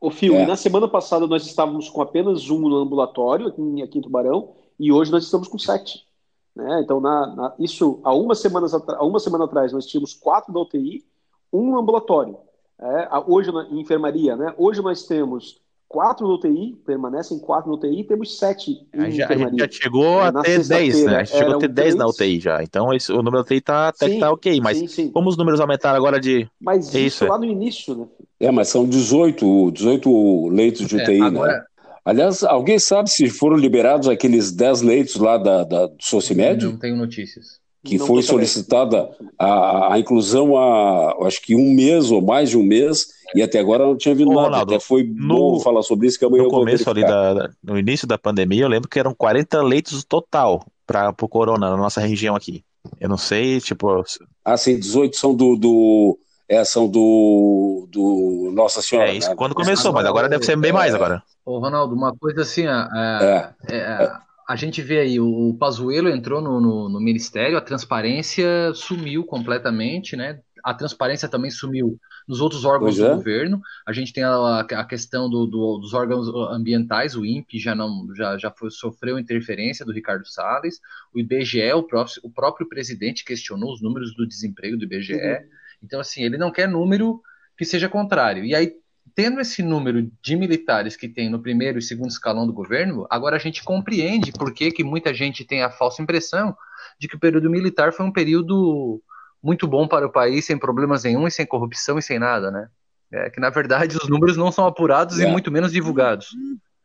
o 0.00 0.10
Fio, 0.12 0.36
é. 0.36 0.46
na 0.46 0.54
semana 0.54 0.86
passada 0.86 1.26
nós 1.26 1.44
estávamos 1.44 1.88
com 1.88 2.00
apenas 2.00 2.48
um 2.48 2.60
no 2.60 2.76
ambulatório 2.76 3.48
aqui 3.48 3.60
em, 3.60 3.82
aqui 3.82 3.98
em 3.98 4.02
Tubarão 4.02 4.52
e 4.78 4.92
hoje 4.92 5.10
nós 5.10 5.24
estamos 5.24 5.48
com 5.48 5.58
sete. 5.58 6.06
Né? 6.54 6.80
Então, 6.84 7.00
na, 7.00 7.26
na, 7.34 7.54
isso 7.58 8.00
há 8.04 8.14
uma, 8.14 8.36
semanas, 8.36 8.72
há 8.72 9.04
uma 9.04 9.18
semana 9.18 9.46
atrás 9.46 9.72
nós 9.72 9.84
tínhamos 9.84 10.14
quatro 10.14 10.52
da 10.52 10.60
UTI, 10.60 11.04
um 11.52 11.72
no 11.72 11.80
ambulatório. 11.80 12.38
É, 12.82 13.08
hoje 13.28 13.52
na 13.52 13.68
enfermaria, 13.70 14.34
né? 14.34 14.52
Hoje 14.58 14.82
nós 14.82 15.06
temos 15.06 15.62
quatro 15.86 16.26
no 16.26 16.34
UTI, 16.34 16.74
permanecem 16.84 17.38
quatro 17.38 17.70
no 17.70 17.76
UTI, 17.76 18.02
temos 18.02 18.38
sete 18.38 18.72
em 18.92 19.10
gente, 19.12 19.22
enfermaria. 19.22 19.46
A 19.46 19.50
gente 19.50 19.76
já 19.76 19.82
chegou 19.82 20.20
é, 20.20 20.28
a 20.28 20.42
ter 20.42 20.66
10, 20.66 21.04
né? 21.04 21.16
A 21.16 21.24
gente 21.24 21.38
chegou 21.38 21.54
a 21.54 21.58
ter 21.58 21.68
10 21.68 21.94
na 21.94 22.06
UTI 22.08 22.40
já. 22.40 22.62
Então 22.62 22.92
esse, 22.92 23.12
o 23.12 23.18
número 23.18 23.36
da 23.36 23.40
UTI 23.42 23.60
tá, 23.60 23.88
até 23.88 24.06
sim, 24.06 24.14
que 24.14 24.20
tá 24.20 24.32
ok, 24.32 24.60
mas 24.60 24.78
sim, 24.78 24.88
sim. 24.88 25.10
como 25.10 25.28
os 25.28 25.36
números 25.36 25.60
aumentaram 25.60 25.96
agora 25.96 26.18
de. 26.18 26.48
Mas 26.60 26.92
é 26.92 27.00
isso, 27.00 27.24
lá 27.24 27.38
no 27.38 27.44
início, 27.44 27.94
né? 27.94 28.06
É, 28.40 28.50
mas 28.50 28.66
são 28.66 28.84
18, 28.84 29.70
18 29.70 30.48
leitos 30.48 30.88
de 30.88 30.96
UTI, 30.96 31.20
é, 31.20 31.22
agora... 31.22 31.52
né? 31.52 31.64
Aliás, 32.04 32.42
alguém 32.42 32.80
sabe 32.80 33.08
se 33.08 33.30
foram 33.30 33.56
liberados 33.56 34.08
aqueles 34.08 34.50
10 34.50 34.82
leitos 34.82 35.14
lá 35.14 35.38
da, 35.38 35.62
da 35.62 35.86
do 35.86 36.02
Socimed? 36.02 36.64
Não 36.64 36.76
tenho 36.76 36.96
notícias 36.96 37.61
que 37.84 37.98
não 37.98 38.06
foi 38.06 38.22
solicitada 38.22 39.10
a, 39.38 39.94
a, 39.94 39.98
inclusão 39.98 40.56
há, 40.56 41.26
acho 41.26 41.42
que 41.42 41.56
um 41.56 41.72
mês 41.74 42.10
ou 42.10 42.22
mais 42.22 42.50
de 42.50 42.56
um 42.56 42.62
mês, 42.62 43.08
e 43.34 43.42
até 43.42 43.58
agora 43.58 43.84
não 43.84 43.96
tinha 43.96 44.14
vindo 44.14 44.30
Ô, 44.30 44.34
nada. 44.34 44.46
Ronaldo, 44.46 44.74
até 44.74 44.84
foi 44.84 45.02
no, 45.02 45.52
bom 45.52 45.60
falar 45.60 45.82
sobre 45.82 46.06
isso, 46.06 46.18
que 46.18 46.24
amanhã 46.24 46.44
no 46.44 46.50
começo 46.50 46.88
ali, 46.88 47.02
da, 47.02 47.50
no 47.62 47.78
início 47.78 48.06
da 48.06 48.16
pandemia, 48.16 48.64
eu 48.64 48.68
lembro 48.68 48.88
que 48.88 48.98
eram 48.98 49.14
40 49.14 49.62
leitos 49.62 50.04
total 50.04 50.64
para 50.86 51.10
o 51.10 51.28
corona 51.28 51.70
na 51.70 51.76
nossa 51.76 52.00
região 52.00 52.36
aqui. 52.36 52.64
Eu 53.00 53.08
não 53.08 53.16
sei, 53.16 53.60
tipo... 53.60 54.04
Ah, 54.44 54.56
sim, 54.56 54.78
18 54.78 55.16
são 55.16 55.34
do... 55.34 55.56
do 55.56 56.18
é, 56.48 56.64
são 56.64 56.86
do, 56.86 57.88
do 57.90 58.50
Nossa 58.52 58.82
Senhora. 58.82 59.08
É 59.08 59.14
isso 59.14 59.30
né? 59.30 59.34
quando 59.34 59.54
começou, 59.54 59.90
mas 59.90 60.04
agora 60.04 60.28
deve 60.28 60.44
ser 60.44 60.54
bem 60.56 60.70
mais 60.70 60.94
agora. 60.94 61.22
Ô, 61.46 61.58
Ronaldo, 61.58 61.94
uma 61.94 62.14
coisa 62.14 62.42
assim, 62.42 62.66
é, 62.66 63.54
é, 63.70 63.76
é 63.76 63.84
a 63.86 64.20
gente 64.56 64.82
vê 64.82 65.00
aí, 65.00 65.20
o 65.20 65.56
Pazuello 65.58 66.08
entrou 66.08 66.40
no, 66.40 66.60
no, 66.60 66.88
no, 66.88 67.00
ministério, 67.00 67.56
a 67.56 67.60
transparência 67.60 68.72
sumiu 68.74 69.24
completamente, 69.24 70.16
né? 70.16 70.40
A 70.64 70.74
transparência 70.74 71.28
também 71.28 71.50
sumiu 71.50 71.98
nos 72.26 72.40
outros 72.40 72.64
órgãos 72.64 72.98
é. 72.98 73.08
do 73.08 73.16
governo. 73.16 73.60
A 73.86 73.92
gente 73.92 74.12
tem 74.12 74.22
a, 74.22 74.60
a 74.60 74.84
questão 74.84 75.28
do, 75.28 75.46
do, 75.46 75.78
dos 75.78 75.92
órgãos 75.92 76.28
ambientais, 76.52 77.16
o 77.16 77.24
INPE 77.24 77.58
já 77.58 77.74
não 77.74 78.08
já, 78.14 78.38
já 78.38 78.50
foi, 78.50 78.70
sofreu 78.70 79.18
interferência 79.18 79.84
do 79.84 79.92
Ricardo 79.92 80.26
Salles, 80.26 80.80
o 81.12 81.18
IBGE, 81.18 81.72
o 81.72 81.82
próprio, 81.82 82.20
o 82.22 82.30
próprio 82.30 82.68
presidente 82.68 83.24
questionou 83.24 83.72
os 83.72 83.82
números 83.82 84.14
do 84.14 84.26
desemprego 84.26 84.76
do 84.76 84.84
IBGE. 84.84 85.14
Uhum. 85.14 85.48
Então, 85.82 86.00
assim, 86.00 86.22
ele 86.22 86.38
não 86.38 86.52
quer 86.52 86.68
número 86.68 87.20
que 87.56 87.64
seja 87.64 87.88
contrário. 87.88 88.44
E 88.44 88.54
aí 88.54 88.72
tendo 89.14 89.40
esse 89.40 89.62
número 89.62 90.10
de 90.22 90.36
militares 90.36 90.96
que 90.96 91.08
tem 91.08 91.30
no 91.30 91.42
primeiro 91.42 91.78
e 91.78 91.82
segundo 91.82 92.10
escalão 92.10 92.46
do 92.46 92.52
governo, 92.52 93.06
agora 93.10 93.36
a 93.36 93.38
gente 93.38 93.62
compreende 93.62 94.32
por 94.32 94.52
que, 94.52 94.70
que 94.70 94.84
muita 94.84 95.12
gente 95.12 95.44
tem 95.44 95.62
a 95.62 95.70
falsa 95.70 96.02
impressão 96.02 96.56
de 96.98 97.08
que 97.08 97.16
o 97.16 97.20
período 97.20 97.50
militar 97.50 97.92
foi 97.92 98.06
um 98.06 98.12
período 98.12 99.02
muito 99.42 99.66
bom 99.66 99.88
para 99.88 100.06
o 100.06 100.12
país, 100.12 100.44
sem 100.44 100.56
problemas 100.56 101.04
nenhum, 101.04 101.26
e 101.26 101.30
sem 101.30 101.44
corrupção 101.44 101.98
e 101.98 102.02
sem 102.02 102.18
nada, 102.18 102.50
né? 102.50 102.68
É 103.12 103.28
que, 103.28 103.40
na 103.40 103.50
verdade, 103.50 103.96
os 103.96 104.08
números 104.08 104.36
não 104.36 104.50
são 104.50 104.66
apurados 104.66 105.18
é. 105.18 105.24
e 105.24 105.30
muito 105.30 105.50
menos 105.50 105.72
divulgados. 105.72 106.28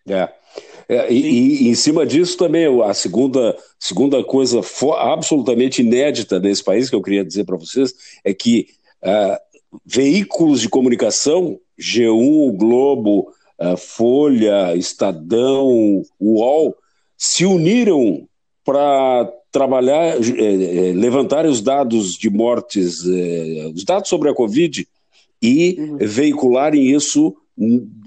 É. 0.09 0.29
é 0.89 1.13
e, 1.13 1.63
e, 1.63 1.69
em 1.69 1.75
cima 1.75 2.05
disso 2.05 2.37
também, 2.37 2.65
a 2.83 2.93
segunda, 2.93 3.55
segunda 3.79 4.21
coisa 4.23 4.59
absolutamente 4.99 5.81
inédita 5.81 6.39
desse 6.39 6.63
país, 6.63 6.89
que 6.89 6.95
eu 6.95 7.01
queria 7.01 7.23
dizer 7.23 7.45
para 7.45 7.55
vocês, 7.55 7.93
é 8.25 8.33
que 8.33 8.67
uh, 9.03 9.37
veículos 9.85 10.59
de 10.59 10.67
comunicação, 10.67 11.59
G1, 11.79 12.55
Globo, 12.55 13.31
uh, 13.59 13.77
Folha, 13.77 14.75
Estadão, 14.75 16.03
UOL, 16.19 16.75
se 17.17 17.45
uniram 17.45 18.27
para 18.63 19.31
trabalhar, 19.51 20.17
eh, 20.17 20.89
eh, 20.89 20.93
levantar 20.93 21.45
os 21.45 21.61
dados 21.61 22.15
de 22.15 22.29
mortes, 22.29 23.03
eh, 23.07 23.71
os 23.73 23.83
dados 23.83 24.09
sobre 24.09 24.29
a 24.29 24.33
Covid 24.33 24.87
e 25.41 25.77
uhum. 25.79 25.97
veicularem 25.99 26.93
isso 26.93 27.35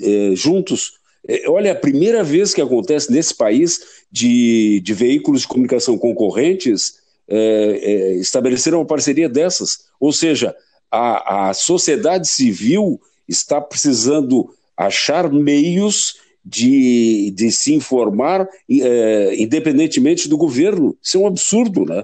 eh, 0.01 0.33
juntos. 0.35 0.93
Eh, 1.27 1.49
olha, 1.49 1.73
a 1.73 1.75
primeira 1.75 2.23
vez 2.23 2.55
que 2.55 2.61
acontece 2.61 3.11
nesse 3.11 3.35
país 3.35 3.81
de, 4.13 4.81
de 4.81 4.95
veículos 4.95 5.43
de 5.43 5.49
comunicação 5.49 5.99
concorrentes 5.99 6.95
eh, 7.29 8.17
estabeleceram 8.21 8.79
uma 8.79 8.87
parceria 8.87 9.29
dessas. 9.29 9.87
Ou 9.99 10.13
seja, 10.13 10.55
a, 10.91 11.49
a 11.49 11.55
sociedade 11.55 12.29
civil 12.29 13.01
está 13.31 13.61
precisando 13.61 14.51
achar 14.77 15.31
meios 15.31 16.17
de, 16.45 17.31
de 17.33 17.51
se 17.53 17.75
informar 17.75 18.49
é, 18.69 19.35
independentemente 19.41 20.29
do 20.29 20.37
governo. 20.37 20.97
Isso 21.03 21.17
é 21.17 21.21
um 21.21 21.27
absurdo, 21.27 21.85
né? 21.85 22.03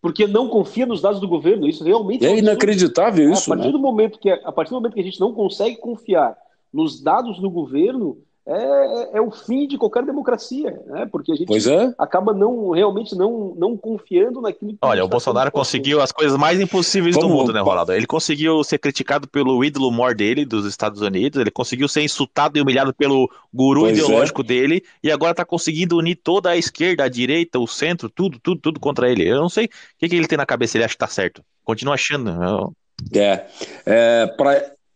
Porque 0.00 0.26
não 0.26 0.48
confia 0.48 0.86
nos 0.86 1.00
dados 1.00 1.20
do 1.20 1.28
governo, 1.28 1.68
isso 1.68 1.82
realmente 1.82 2.24
é, 2.24 2.30
é 2.30 2.32
um 2.32 2.38
inacreditável 2.38 3.28
é, 3.28 3.32
isso. 3.32 3.52
A 3.52 3.56
partir, 3.56 3.68
né? 3.68 3.72
do 3.72 3.80
momento 3.80 4.18
que, 4.18 4.30
a 4.30 4.52
partir 4.52 4.70
do 4.70 4.76
momento 4.76 4.94
que 4.94 5.00
a 5.00 5.04
gente 5.04 5.20
não 5.20 5.32
consegue 5.32 5.76
confiar 5.76 6.36
nos 6.72 7.00
dados 7.00 7.40
do 7.40 7.50
governo, 7.50 8.18
é, 8.50 8.54
é, 8.54 9.18
é, 9.18 9.20
o 9.20 9.30
fim 9.30 9.66
de 9.68 9.76
qualquer 9.76 10.02
democracia, 10.06 10.80
né? 10.86 11.06
Porque 11.12 11.32
a 11.32 11.34
gente 11.34 11.70
é. 11.70 11.92
acaba 11.98 12.32
não 12.32 12.70
realmente 12.70 13.14
não, 13.14 13.54
não 13.54 13.76
confiando 13.76 14.40
naquilo 14.40 14.72
que 14.72 14.78
Olha, 14.80 15.04
o 15.04 15.08
Bolsonaro 15.08 15.52
conseguiu 15.52 16.00
as 16.00 16.10
coisas 16.10 16.38
mais 16.38 16.58
impossíveis 16.58 17.14
Como... 17.14 17.28
do 17.28 17.34
mundo, 17.34 17.52
né, 17.52 17.60
Ronaldo? 17.60 17.92
Ele 17.92 18.06
conseguiu 18.06 18.64
ser 18.64 18.78
criticado 18.78 19.28
pelo 19.28 19.62
ídolo 19.62 19.90
mor 19.90 20.14
dele, 20.14 20.46
dos 20.46 20.64
Estados 20.64 21.02
Unidos, 21.02 21.38
ele 21.38 21.50
conseguiu 21.50 21.86
ser 21.88 22.00
insultado 22.00 22.56
e 22.56 22.62
humilhado 22.62 22.94
pelo 22.94 23.30
guru 23.52 23.82
pois 23.82 23.98
é. 23.98 24.02
ideológico 24.02 24.42
dele, 24.42 24.82
e 25.04 25.12
agora 25.12 25.34
tá 25.34 25.44
conseguindo 25.44 25.98
unir 25.98 26.16
toda 26.16 26.48
a 26.48 26.56
esquerda, 26.56 27.04
a 27.04 27.08
direita, 27.08 27.58
o 27.58 27.66
centro, 27.66 28.08
tudo, 28.08 28.40
tudo, 28.42 28.62
tudo 28.62 28.80
contra 28.80 29.10
ele. 29.10 29.28
Eu 29.28 29.42
não 29.42 29.50
sei 29.50 29.66
o 29.66 29.68
que, 29.98 30.08
que 30.08 30.16
ele 30.16 30.26
tem 30.26 30.38
na 30.38 30.46
cabeça, 30.46 30.78
ele 30.78 30.84
acha 30.84 30.94
que 30.94 30.98
tá 30.98 31.06
certo. 31.06 31.42
Continua 31.62 31.94
achando. 31.94 32.30
Eu... 32.30 32.72
É, 33.14 33.44
é 33.84 34.26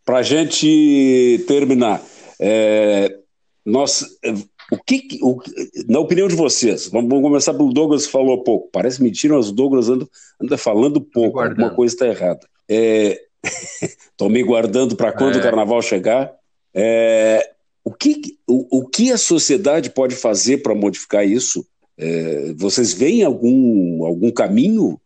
para 0.05 0.17
a 0.17 0.23
gente 0.23 1.45
terminar, 1.47 2.01
é, 2.41 3.19
nós, 3.65 4.05
o 4.71 4.79
que, 4.79 5.19
o, 5.23 5.41
na 5.89 6.01
opinião 6.01 6.27
de 6.27 6.35
vocês, 6.35 6.89
vamos, 6.89 7.09
vamos, 7.09 7.25
começar 7.25 7.55
pelo 7.55 7.73
Douglas 7.73 8.07
que 8.07 8.13
falou 8.13 8.43
pouco. 8.43 8.69
Parece 8.73 9.03
mentira, 9.03 9.37
mas 9.37 9.49
o 9.49 9.53
Douglas 9.53 9.89
anda, 9.89 10.07
anda 10.41 10.59
falando 10.59 11.01
pouco, 11.01 11.39
alguma 11.41 11.71
coisa 11.71 11.95
está 11.95 12.07
errada. 12.07 12.47
Estou 12.69 14.29
é, 14.29 14.31
me 14.33 14.43
guardando 14.43 14.97
para 14.97 15.13
quando 15.13 15.37
é. 15.37 15.39
o 15.39 15.43
carnaval 15.43 15.81
chegar. 15.81 16.33
É, 16.75 17.53
o, 17.85 17.93
que, 17.93 18.39
o, 18.49 18.79
o 18.79 18.89
que 18.89 19.13
a 19.13 19.19
sociedade 19.19 19.91
pode 19.91 20.15
fazer 20.15 20.59
para 20.59 20.75
modificar 20.75 21.27
isso? 21.27 21.67
É, 21.97 22.53
vocês 22.57 22.93
veem 22.93 23.23
algum, 23.23 24.05
algum 24.05 24.31
caminho? 24.31 25.01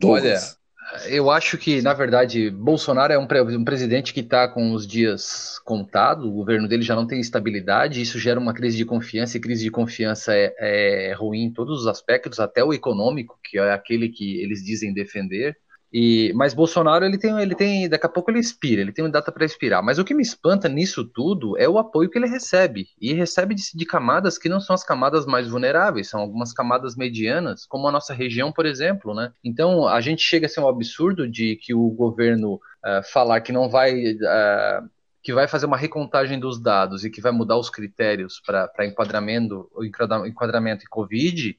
Douglas? 0.00 0.24
Olha, 0.24 0.61
eu 1.06 1.30
acho 1.30 1.56
que, 1.56 1.80
na 1.80 1.94
verdade, 1.94 2.50
Bolsonaro 2.50 3.12
é 3.12 3.18
um, 3.18 3.26
pre 3.26 3.40
um 3.40 3.64
presidente 3.64 4.12
que 4.12 4.20
está 4.20 4.46
com 4.48 4.72
os 4.72 4.86
dias 4.86 5.58
contados, 5.64 6.26
o 6.26 6.32
governo 6.32 6.68
dele 6.68 6.82
já 6.82 6.94
não 6.94 7.06
tem 7.06 7.20
estabilidade, 7.20 8.02
isso 8.02 8.18
gera 8.18 8.38
uma 8.38 8.52
crise 8.52 8.76
de 8.76 8.84
confiança, 8.84 9.36
e 9.36 9.40
crise 9.40 9.64
de 9.64 9.70
confiança 9.70 10.34
é, 10.34 10.52
é 10.58 11.14
ruim 11.14 11.44
em 11.44 11.52
todos 11.52 11.80
os 11.80 11.86
aspectos, 11.86 12.40
até 12.40 12.62
o 12.62 12.72
econômico, 12.72 13.38
que 13.42 13.58
é 13.58 13.72
aquele 13.72 14.08
que 14.08 14.40
eles 14.42 14.62
dizem 14.64 14.92
defender. 14.92 15.56
E, 15.92 16.32
mas 16.34 16.54
Bolsonaro 16.54 17.04
ele 17.04 17.18
tem, 17.18 17.38
ele 17.38 17.54
tem, 17.54 17.88
daqui 17.88 18.06
a 18.06 18.08
pouco 18.08 18.30
ele 18.30 18.38
expira, 18.38 18.80
ele 18.80 18.92
tem 18.92 19.04
uma 19.04 19.10
data 19.10 19.30
para 19.30 19.44
expirar. 19.44 19.82
Mas 19.82 19.98
o 19.98 20.04
que 20.04 20.14
me 20.14 20.22
espanta 20.22 20.68
nisso 20.68 21.04
tudo 21.04 21.58
é 21.58 21.68
o 21.68 21.78
apoio 21.78 22.08
que 22.08 22.18
ele 22.18 22.26
recebe 22.26 22.86
e 22.98 23.12
recebe 23.12 23.54
de, 23.54 23.62
de, 23.74 23.84
camadas 23.84 24.38
que 24.38 24.48
não 24.48 24.58
são 24.58 24.74
as 24.74 24.82
camadas 24.82 25.26
mais 25.26 25.48
vulneráveis, 25.48 26.08
são 26.08 26.20
algumas 26.20 26.52
camadas 26.52 26.96
medianas, 26.96 27.66
como 27.66 27.86
a 27.86 27.92
nossa 27.92 28.14
região, 28.14 28.50
por 28.50 28.64
exemplo, 28.64 29.14
né? 29.14 29.32
Então 29.44 29.86
a 29.86 30.00
gente 30.00 30.22
chega 30.22 30.46
a 30.46 30.48
ser 30.48 30.60
um 30.60 30.68
absurdo 30.68 31.28
de 31.28 31.56
que 31.56 31.74
o 31.74 31.90
governo 31.90 32.54
uh, 32.54 33.02
falar 33.12 33.40
que 33.42 33.52
não 33.52 33.68
vai 33.68 34.14
uh, 34.14 34.88
que 35.22 35.32
vai 35.32 35.46
fazer 35.46 35.66
uma 35.66 35.76
recontagem 35.76 36.38
dos 36.38 36.60
dados 36.60 37.04
e 37.04 37.10
que 37.10 37.20
vai 37.20 37.30
mudar 37.30 37.56
os 37.56 37.70
critérios 37.70 38.42
para 38.44 38.86
enquadramento, 38.86 39.70
enquadramento 40.26 40.84
em 40.84 40.88
Covid, 40.88 41.56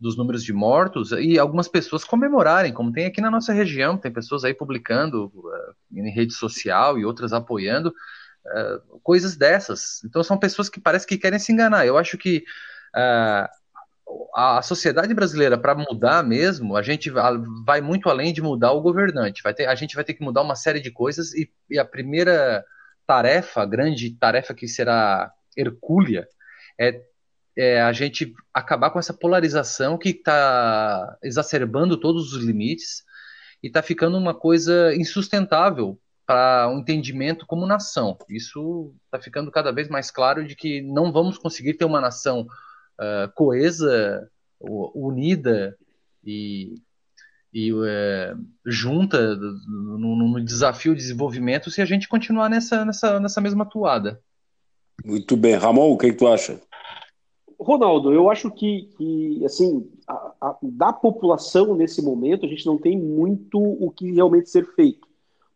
dos 0.00 0.16
números 0.16 0.42
de 0.42 0.52
mortos 0.52 1.12
e 1.12 1.38
algumas 1.38 1.68
pessoas 1.68 2.04
comemorarem, 2.04 2.72
como 2.72 2.92
tem 2.92 3.06
aqui 3.06 3.20
na 3.20 3.30
nossa 3.30 3.52
região, 3.52 3.96
tem 3.96 4.12
pessoas 4.12 4.44
aí 4.44 4.52
publicando 4.52 5.26
uh, 5.26 5.74
em 5.92 6.10
rede 6.10 6.34
social 6.34 6.98
e 6.98 7.04
outras 7.04 7.32
apoiando 7.32 7.88
uh, 7.88 9.00
coisas 9.02 9.36
dessas. 9.36 10.02
Então 10.04 10.22
são 10.22 10.38
pessoas 10.38 10.68
que 10.68 10.80
parece 10.80 11.06
que 11.06 11.16
querem 11.16 11.38
se 11.38 11.52
enganar. 11.52 11.86
Eu 11.86 11.96
acho 11.96 12.18
que 12.18 12.44
uh, 12.94 13.48
a 14.34 14.62
sociedade 14.62 15.14
brasileira 15.14 15.56
para 15.56 15.74
mudar 15.74 16.22
mesmo, 16.22 16.76
a 16.76 16.82
gente 16.82 17.10
vai 17.64 17.80
muito 17.80 18.08
além 18.08 18.32
de 18.32 18.42
mudar 18.42 18.72
o 18.72 18.80
governante. 18.80 19.42
Vai 19.42 19.54
ter, 19.54 19.66
a 19.66 19.74
gente 19.74 19.94
vai 19.94 20.04
ter 20.04 20.14
que 20.14 20.24
mudar 20.24 20.42
uma 20.42 20.56
série 20.56 20.80
de 20.80 20.90
coisas 20.90 21.32
e, 21.34 21.50
e 21.70 21.78
a 21.78 21.84
primeira 21.84 22.64
tarefa, 23.06 23.62
a 23.62 23.66
grande 23.66 24.10
tarefa 24.10 24.54
que 24.54 24.66
será 24.68 25.32
hercúlea, 25.56 26.26
é 26.78 27.00
é, 27.56 27.80
a 27.80 27.92
gente 27.92 28.34
acabar 28.52 28.90
com 28.90 28.98
essa 28.98 29.14
polarização 29.14 29.96
que 29.96 30.10
está 30.10 31.16
exacerbando 31.22 31.96
todos 31.96 32.32
os 32.32 32.42
limites 32.42 33.04
e 33.62 33.68
está 33.68 33.82
ficando 33.82 34.18
uma 34.18 34.34
coisa 34.34 34.94
insustentável 34.94 35.98
para 36.26 36.68
um 36.68 36.78
entendimento 36.78 37.46
como 37.46 37.66
nação. 37.66 38.16
Isso 38.28 38.94
está 39.04 39.20
ficando 39.20 39.50
cada 39.50 39.72
vez 39.72 39.88
mais 39.88 40.10
claro 40.10 40.46
de 40.46 40.56
que 40.56 40.80
não 40.82 41.12
vamos 41.12 41.38
conseguir 41.38 41.74
ter 41.74 41.84
uma 41.84 42.00
nação 42.00 42.42
uh, 42.42 43.32
coesa, 43.34 44.28
unida 44.60 45.76
e, 46.24 46.74
e 47.52 47.72
uh, 47.72 48.38
junta 48.64 49.36
no, 49.36 50.16
no, 50.16 50.44
desafio 50.44 50.94
de 50.94 51.02
desenvolvimento 51.02 51.70
se 51.70 51.82
a 51.82 51.84
gente 51.84 52.08
continuar 52.08 52.48
nessa, 52.48 52.84
nessa, 52.84 53.20
nessa 53.20 53.40
mesma 53.40 53.66
toada. 53.66 54.20
Muito 55.04 55.36
bem. 55.36 55.54
Ramon, 55.54 55.90
o 55.90 55.98
que, 55.98 56.10
que 56.10 56.18
tu 56.18 56.26
acha? 56.26 56.58
Ronaldo, 57.64 58.12
eu 58.12 58.30
acho 58.30 58.50
que, 58.50 58.88
que 58.96 59.44
assim, 59.44 59.90
a, 60.06 60.32
a, 60.40 60.56
da 60.62 60.92
população 60.92 61.74
nesse 61.74 62.02
momento, 62.02 62.46
a 62.46 62.48
gente 62.48 62.66
não 62.66 62.78
tem 62.78 62.96
muito 62.96 63.58
o 63.58 63.90
que 63.90 64.12
realmente 64.12 64.50
ser 64.50 64.66
feito. 64.74 65.08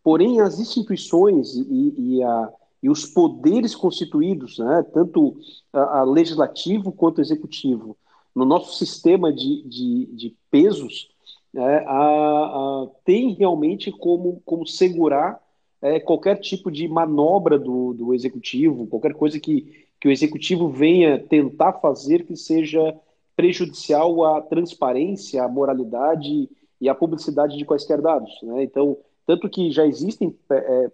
Porém, 0.03 0.41
as 0.41 0.59
instituições 0.59 1.55
e, 1.55 1.95
e, 1.99 2.23
a, 2.23 2.53
e 2.83 2.89
os 2.89 3.05
poderes 3.05 3.75
constituídos, 3.75 4.59
né, 4.59 4.85
tanto 4.93 5.37
a, 5.73 6.03
legislativo 6.03 6.91
quanto 6.91 7.21
executivo, 7.21 7.97
no 8.35 8.45
nosso 8.45 8.77
sistema 8.79 9.33
de, 9.33 9.63
de, 9.63 10.07
de 10.07 10.37
pesos, 10.51 11.11
é, 11.55 11.85
tem 13.05 13.33
realmente 13.35 13.91
como, 13.91 14.41
como 14.45 14.67
segurar 14.67 15.41
é, 15.81 15.99
qualquer 16.01 16.37
tipo 16.41 16.71
de 16.71 16.87
manobra 16.89 17.59
do, 17.59 17.93
do 17.95 18.15
executivo, 18.15 18.87
qualquer 18.87 19.15
coisa 19.15 19.39
que, 19.41 19.88
que 20.01 20.09
o 20.09 20.11
executivo 20.11 20.69
venha 20.69 21.19
tentar 21.19 21.75
fazer 21.75 22.25
que 22.25 22.37
seja 22.37 22.95
prejudicial 23.37 24.25
à 24.25 24.41
transparência, 24.41 25.43
à 25.43 25.49
moralidade 25.49 26.49
e 26.81 26.89
à 26.89 26.95
publicidade 26.95 27.57
de 27.57 27.65
quaisquer 27.65 28.01
dados. 28.01 28.33
Né? 28.43 28.65
Então, 28.65 28.97
tanto 29.27 29.49
que 29.49 29.71
já 29.71 29.87
existem 29.87 30.35
é, 30.51 30.91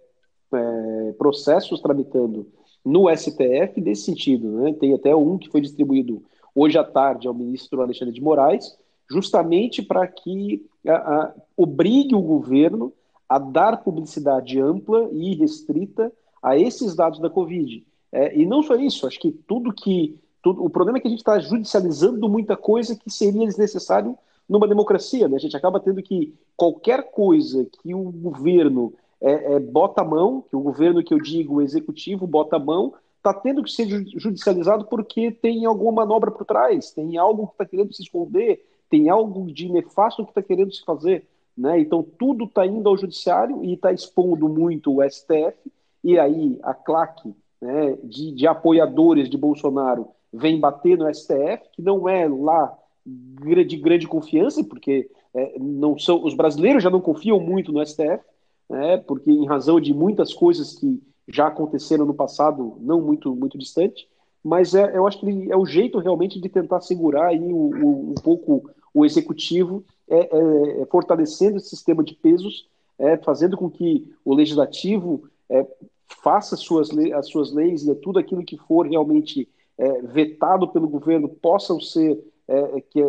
é, 0.53 1.11
processos 1.17 1.81
tramitando 1.81 2.47
no 2.83 3.09
STF 3.15 3.81
desse 3.81 4.03
sentido. 4.03 4.51
Né? 4.51 4.73
Tem 4.73 4.93
até 4.93 5.15
um 5.15 5.37
que 5.37 5.49
foi 5.49 5.61
distribuído 5.61 6.23
hoje 6.53 6.77
à 6.77 6.83
tarde 6.83 7.27
ao 7.27 7.33
ministro 7.33 7.81
Alexandre 7.81 8.13
de 8.13 8.21
Moraes, 8.21 8.77
justamente 9.09 9.81
para 9.81 10.07
que 10.07 10.65
a, 10.87 10.93
a, 10.93 11.35
obrigue 11.57 12.15
o 12.15 12.21
governo 12.21 12.93
a 13.27 13.39
dar 13.39 13.83
publicidade 13.83 14.59
ampla 14.59 15.09
e 15.11 15.35
restrita 15.35 16.11
a 16.41 16.57
esses 16.57 16.95
dados 16.95 17.19
da 17.19 17.29
Covid. 17.29 17.83
É, 18.15 18.33
e 18.33 18.45
não 18.45 18.63
só 18.63 18.75
isso, 18.75 19.05
acho 19.05 19.19
que 19.19 19.29
tudo 19.29 19.73
que. 19.73 20.17
Tudo, 20.41 20.63
o 20.63 20.69
problema 20.69 20.97
é 20.97 21.01
que 21.01 21.07
a 21.07 21.09
gente 21.09 21.19
está 21.19 21.37
judicializando 21.37 22.29
muita 22.29 22.55
coisa 22.55 22.95
que 22.95 23.09
seria 23.09 23.45
desnecessário 23.45 24.17
numa 24.47 24.67
democracia. 24.67 25.27
Né? 25.27 25.35
A 25.35 25.39
gente 25.39 25.57
acaba 25.57 25.81
tendo 25.81 26.01
que 26.01 26.33
qualquer 26.55 27.11
coisa 27.11 27.65
que 27.65 27.93
o 27.93 28.11
governo 28.11 28.93
é, 29.19 29.55
é, 29.55 29.59
bota 29.59 30.01
a 30.01 30.05
mão, 30.05 30.45
que 30.47 30.55
o 30.55 30.61
governo 30.61 31.03
que 31.03 31.13
eu 31.13 31.19
digo, 31.19 31.55
o 31.55 31.61
executivo, 31.61 32.25
bota 32.25 32.55
a 32.55 32.59
mão, 32.59 32.93
está 33.17 33.33
tendo 33.33 33.63
que 33.63 33.71
ser 33.71 33.87
judicializado 34.15 34.85
porque 34.85 35.29
tem 35.29 35.65
alguma 35.65 35.91
manobra 35.91 36.31
por 36.31 36.45
trás, 36.45 36.91
tem 36.91 37.17
algo 37.17 37.47
que 37.47 37.53
está 37.53 37.65
querendo 37.65 37.93
se 37.93 38.03
esconder, 38.03 38.65
tem 38.89 39.09
algo 39.09 39.51
de 39.51 39.67
nefasto 39.67 40.23
que 40.23 40.31
está 40.31 40.41
querendo 40.41 40.73
se 40.73 40.85
fazer. 40.85 41.27
Né? 41.57 41.81
Então 41.81 42.01
tudo 42.17 42.45
está 42.45 42.65
indo 42.65 42.87
ao 42.87 42.95
judiciário 42.95 43.61
e 43.61 43.73
está 43.73 43.91
expondo 43.91 44.47
muito 44.47 44.95
o 44.95 45.09
STF, 45.09 45.57
e 46.01 46.17
aí 46.17 46.57
a 46.61 46.73
claque 46.73 47.33
né, 47.61 47.97
de, 48.03 48.31
de 48.31 48.47
apoiadores 48.47 49.29
de 49.29 49.37
Bolsonaro 49.37 50.07
vem 50.31 50.59
bater 50.59 50.97
no 50.97 51.13
STF, 51.13 51.69
que 51.73 51.81
não 51.81 52.07
é 52.07 52.27
lá 52.27 52.77
de 53.05 53.77
grande 53.77 54.07
confiança, 54.07 54.63
porque 54.63 55.09
é, 55.33 55.59
não 55.59 55.97
são 55.97 56.23
os 56.23 56.33
brasileiros 56.33 56.83
já 56.83 56.89
não 56.89 56.99
confiam 56.99 57.39
muito 57.39 57.71
no 57.71 57.85
STF, 57.85 58.23
né, 58.69 58.97
porque 58.97 59.31
em 59.31 59.45
razão 59.45 59.79
de 59.79 59.93
muitas 59.93 60.33
coisas 60.33 60.73
que 60.73 61.01
já 61.27 61.47
aconteceram 61.47 62.05
no 62.05 62.13
passado, 62.13 62.77
não 62.81 63.01
muito 63.01 63.35
muito 63.35 63.57
distante, 63.57 64.07
mas 64.43 64.75
é, 64.75 64.95
eu 64.95 65.07
acho 65.07 65.19
que 65.19 65.51
é 65.51 65.57
o 65.57 65.65
jeito 65.65 65.99
realmente 65.99 66.39
de 66.39 66.49
tentar 66.49 66.81
segurar 66.81 67.27
aí 67.27 67.51
o, 67.51 67.55
o, 67.55 68.11
um 68.11 68.15
pouco 68.15 68.69
o 68.93 69.03
executivo, 69.03 69.83
é, 70.07 70.17
é, 70.17 70.81
é, 70.81 70.85
fortalecendo 70.85 71.57
esse 71.57 71.69
sistema 71.69 72.03
de 72.03 72.13
pesos, 72.15 72.67
é, 72.97 73.17
fazendo 73.17 73.57
com 73.57 73.69
que 73.69 74.13
o 74.23 74.33
legislativo 74.33 75.23
é, 75.49 75.65
faça 76.07 76.55
suas, 76.55 76.89
as 77.13 77.27
suas 77.27 77.51
leis 77.51 77.87
e 77.87 77.95
tudo 77.95 78.19
aquilo 78.19 78.43
que 78.43 78.57
for 78.57 78.87
realmente 78.87 79.47
é, 79.77 80.01
vetado 80.01 80.67
pelo 80.69 80.87
governo 80.87 81.27
possam 81.27 81.79
ser 81.79 82.19
é, 82.47 82.81
que, 82.81 83.01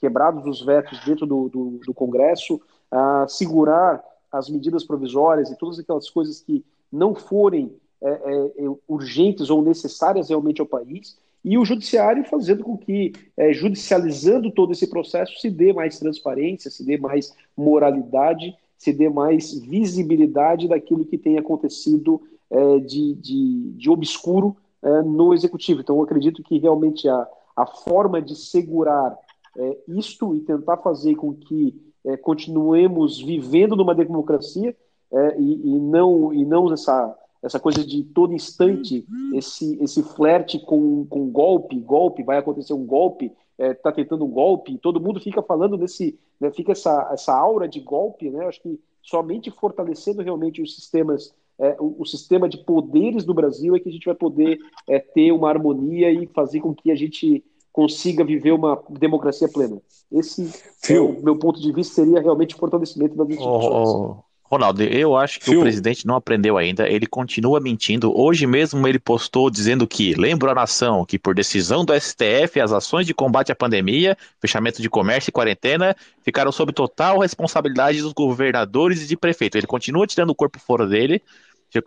quebrados 0.00 0.44
os 0.46 0.64
vetos 0.64 0.98
dentro 1.04 1.26
do, 1.26 1.48
do, 1.48 1.80
do 1.84 1.94
Congresso, 1.94 2.60
a 2.90 3.26
segurar 3.28 4.02
as 4.30 4.48
medidas 4.48 4.84
provisórias 4.84 5.50
e 5.50 5.56
todas 5.56 5.78
aquelas 5.78 6.08
coisas 6.10 6.40
que 6.40 6.64
não 6.90 7.14
forem 7.14 7.74
é, 8.02 8.10
é, 8.10 8.64
é 8.64 8.74
urgentes 8.88 9.50
ou 9.50 9.62
necessárias 9.62 10.28
realmente 10.28 10.60
ao 10.60 10.66
país, 10.66 11.18
e 11.44 11.56
o 11.56 11.64
judiciário 11.64 12.24
fazendo 12.24 12.62
com 12.62 12.76
que, 12.76 13.12
é, 13.36 13.52
judicializando 13.52 14.50
todo 14.50 14.72
esse 14.72 14.86
processo, 14.88 15.38
se 15.40 15.50
dê 15.50 15.72
mais 15.72 15.98
transparência, 15.98 16.70
se 16.70 16.84
dê 16.84 16.98
mais 16.98 17.34
moralidade, 17.56 18.54
se 18.76 18.92
dê 18.92 19.08
mais 19.08 19.52
visibilidade 19.52 20.68
daquilo 20.68 21.04
que 21.04 21.16
tem 21.16 21.38
acontecido 21.38 22.20
é, 22.50 22.78
de, 22.80 23.14
de, 23.14 23.72
de, 23.72 23.90
obscuro 23.90 24.56
é, 24.82 25.02
no 25.02 25.32
executivo. 25.32 25.80
Então, 25.80 25.96
eu 25.96 26.02
acredito 26.02 26.42
que 26.42 26.58
realmente 26.58 27.08
a, 27.08 27.28
a 27.56 27.66
forma 27.66 28.20
de 28.20 28.34
segurar 28.34 29.16
é, 29.56 29.78
isto 29.88 30.34
e 30.34 30.40
tentar 30.40 30.78
fazer 30.78 31.14
com 31.16 31.34
que 31.34 31.74
é, 32.04 32.16
continuemos 32.16 33.20
vivendo 33.20 33.76
numa 33.76 33.94
democracia 33.94 34.76
é, 35.12 35.40
e, 35.40 35.76
e, 35.76 35.80
não 35.80 36.32
e 36.32 36.44
não 36.44 36.72
essa 36.72 37.16
essa 37.42 37.58
coisa 37.58 37.84
de 37.84 38.04
todo 38.04 38.34
instante 38.34 39.04
esse 39.34 39.82
esse 39.82 40.02
flerte 40.02 40.58
com, 40.58 41.06
com 41.06 41.30
golpe 41.30 41.78
golpe 41.80 42.22
vai 42.22 42.38
acontecer 42.38 42.74
um 42.74 42.84
golpe 42.84 43.32
está 43.58 43.90
é, 43.90 43.92
tentando 43.92 44.24
um 44.24 44.30
golpe 44.30 44.78
todo 44.78 45.00
mundo 45.00 45.20
fica 45.20 45.42
falando 45.42 45.76
nesse 45.76 46.18
né, 46.40 46.50
fica 46.52 46.72
essa 46.72 47.10
essa 47.12 47.34
aura 47.34 47.66
de 47.66 47.80
golpe 47.80 48.30
né 48.30 48.46
acho 48.46 48.62
que 48.62 48.78
somente 49.02 49.50
fortalecendo 49.50 50.22
realmente 50.22 50.62
os 50.62 50.74
sistemas 50.74 51.34
é, 51.60 51.76
o, 51.78 51.96
o, 51.98 52.06
sistema 52.06 52.48
de 52.48 52.56
poderes 52.64 53.22
do 53.22 53.34
Brasil 53.34 53.76
é 53.76 53.80
que 53.80 53.88
a 53.88 53.92
gente 53.92 54.06
vai 54.06 54.14
poder 54.14 54.58
é, 54.88 54.98
ter 54.98 55.30
uma 55.30 55.48
harmonia 55.48 56.10
e 56.10 56.26
fazer 56.26 56.60
com 56.60 56.74
que 56.74 56.90
a 56.90 56.94
gente 56.94 57.44
consiga 57.70 58.24
viver 58.24 58.52
uma 58.52 58.82
democracia 58.88 59.48
plena. 59.48 59.80
Esse, 60.10 60.50
é 60.88 60.98
o 60.98 61.22
meu 61.22 61.36
ponto 61.36 61.60
de 61.60 61.70
vista, 61.70 61.94
seria 61.96 62.20
realmente 62.20 62.54
o 62.54 62.58
fortalecimento 62.58 63.14
das 63.14 63.28
instituições. 63.28 63.88
Oh, 63.88 64.16
oh. 64.16 64.30
Ronaldo, 64.50 64.82
eu 64.82 65.16
acho 65.16 65.38
que 65.38 65.56
o 65.56 65.60
presidente 65.60 66.04
não 66.04 66.16
aprendeu 66.16 66.58
ainda, 66.58 66.88
ele 66.88 67.06
continua 67.06 67.60
mentindo. 67.60 68.12
Hoje 68.18 68.48
mesmo 68.48 68.84
ele 68.88 68.98
postou 68.98 69.48
dizendo 69.48 69.86
que, 69.86 70.12
lembro 70.14 70.50
a 70.50 70.54
nação, 70.54 71.04
que 71.06 71.20
por 71.20 71.36
decisão 71.36 71.84
do 71.84 71.94
STF, 71.94 72.60
as 72.60 72.72
ações 72.72 73.06
de 73.06 73.14
combate 73.14 73.52
à 73.52 73.54
pandemia, 73.54 74.18
fechamento 74.40 74.82
de 74.82 74.90
comércio 74.90 75.30
e 75.30 75.32
quarentena, 75.32 75.94
ficaram 76.24 76.50
sob 76.50 76.72
total 76.72 77.20
responsabilidade 77.20 78.02
dos 78.02 78.12
governadores 78.12 79.04
e 79.04 79.06
de 79.06 79.16
prefeito. 79.16 79.56
Ele 79.56 79.68
continua 79.68 80.04
tirando 80.04 80.30
o 80.30 80.34
corpo 80.34 80.58
fora 80.58 80.84
dele, 80.84 81.22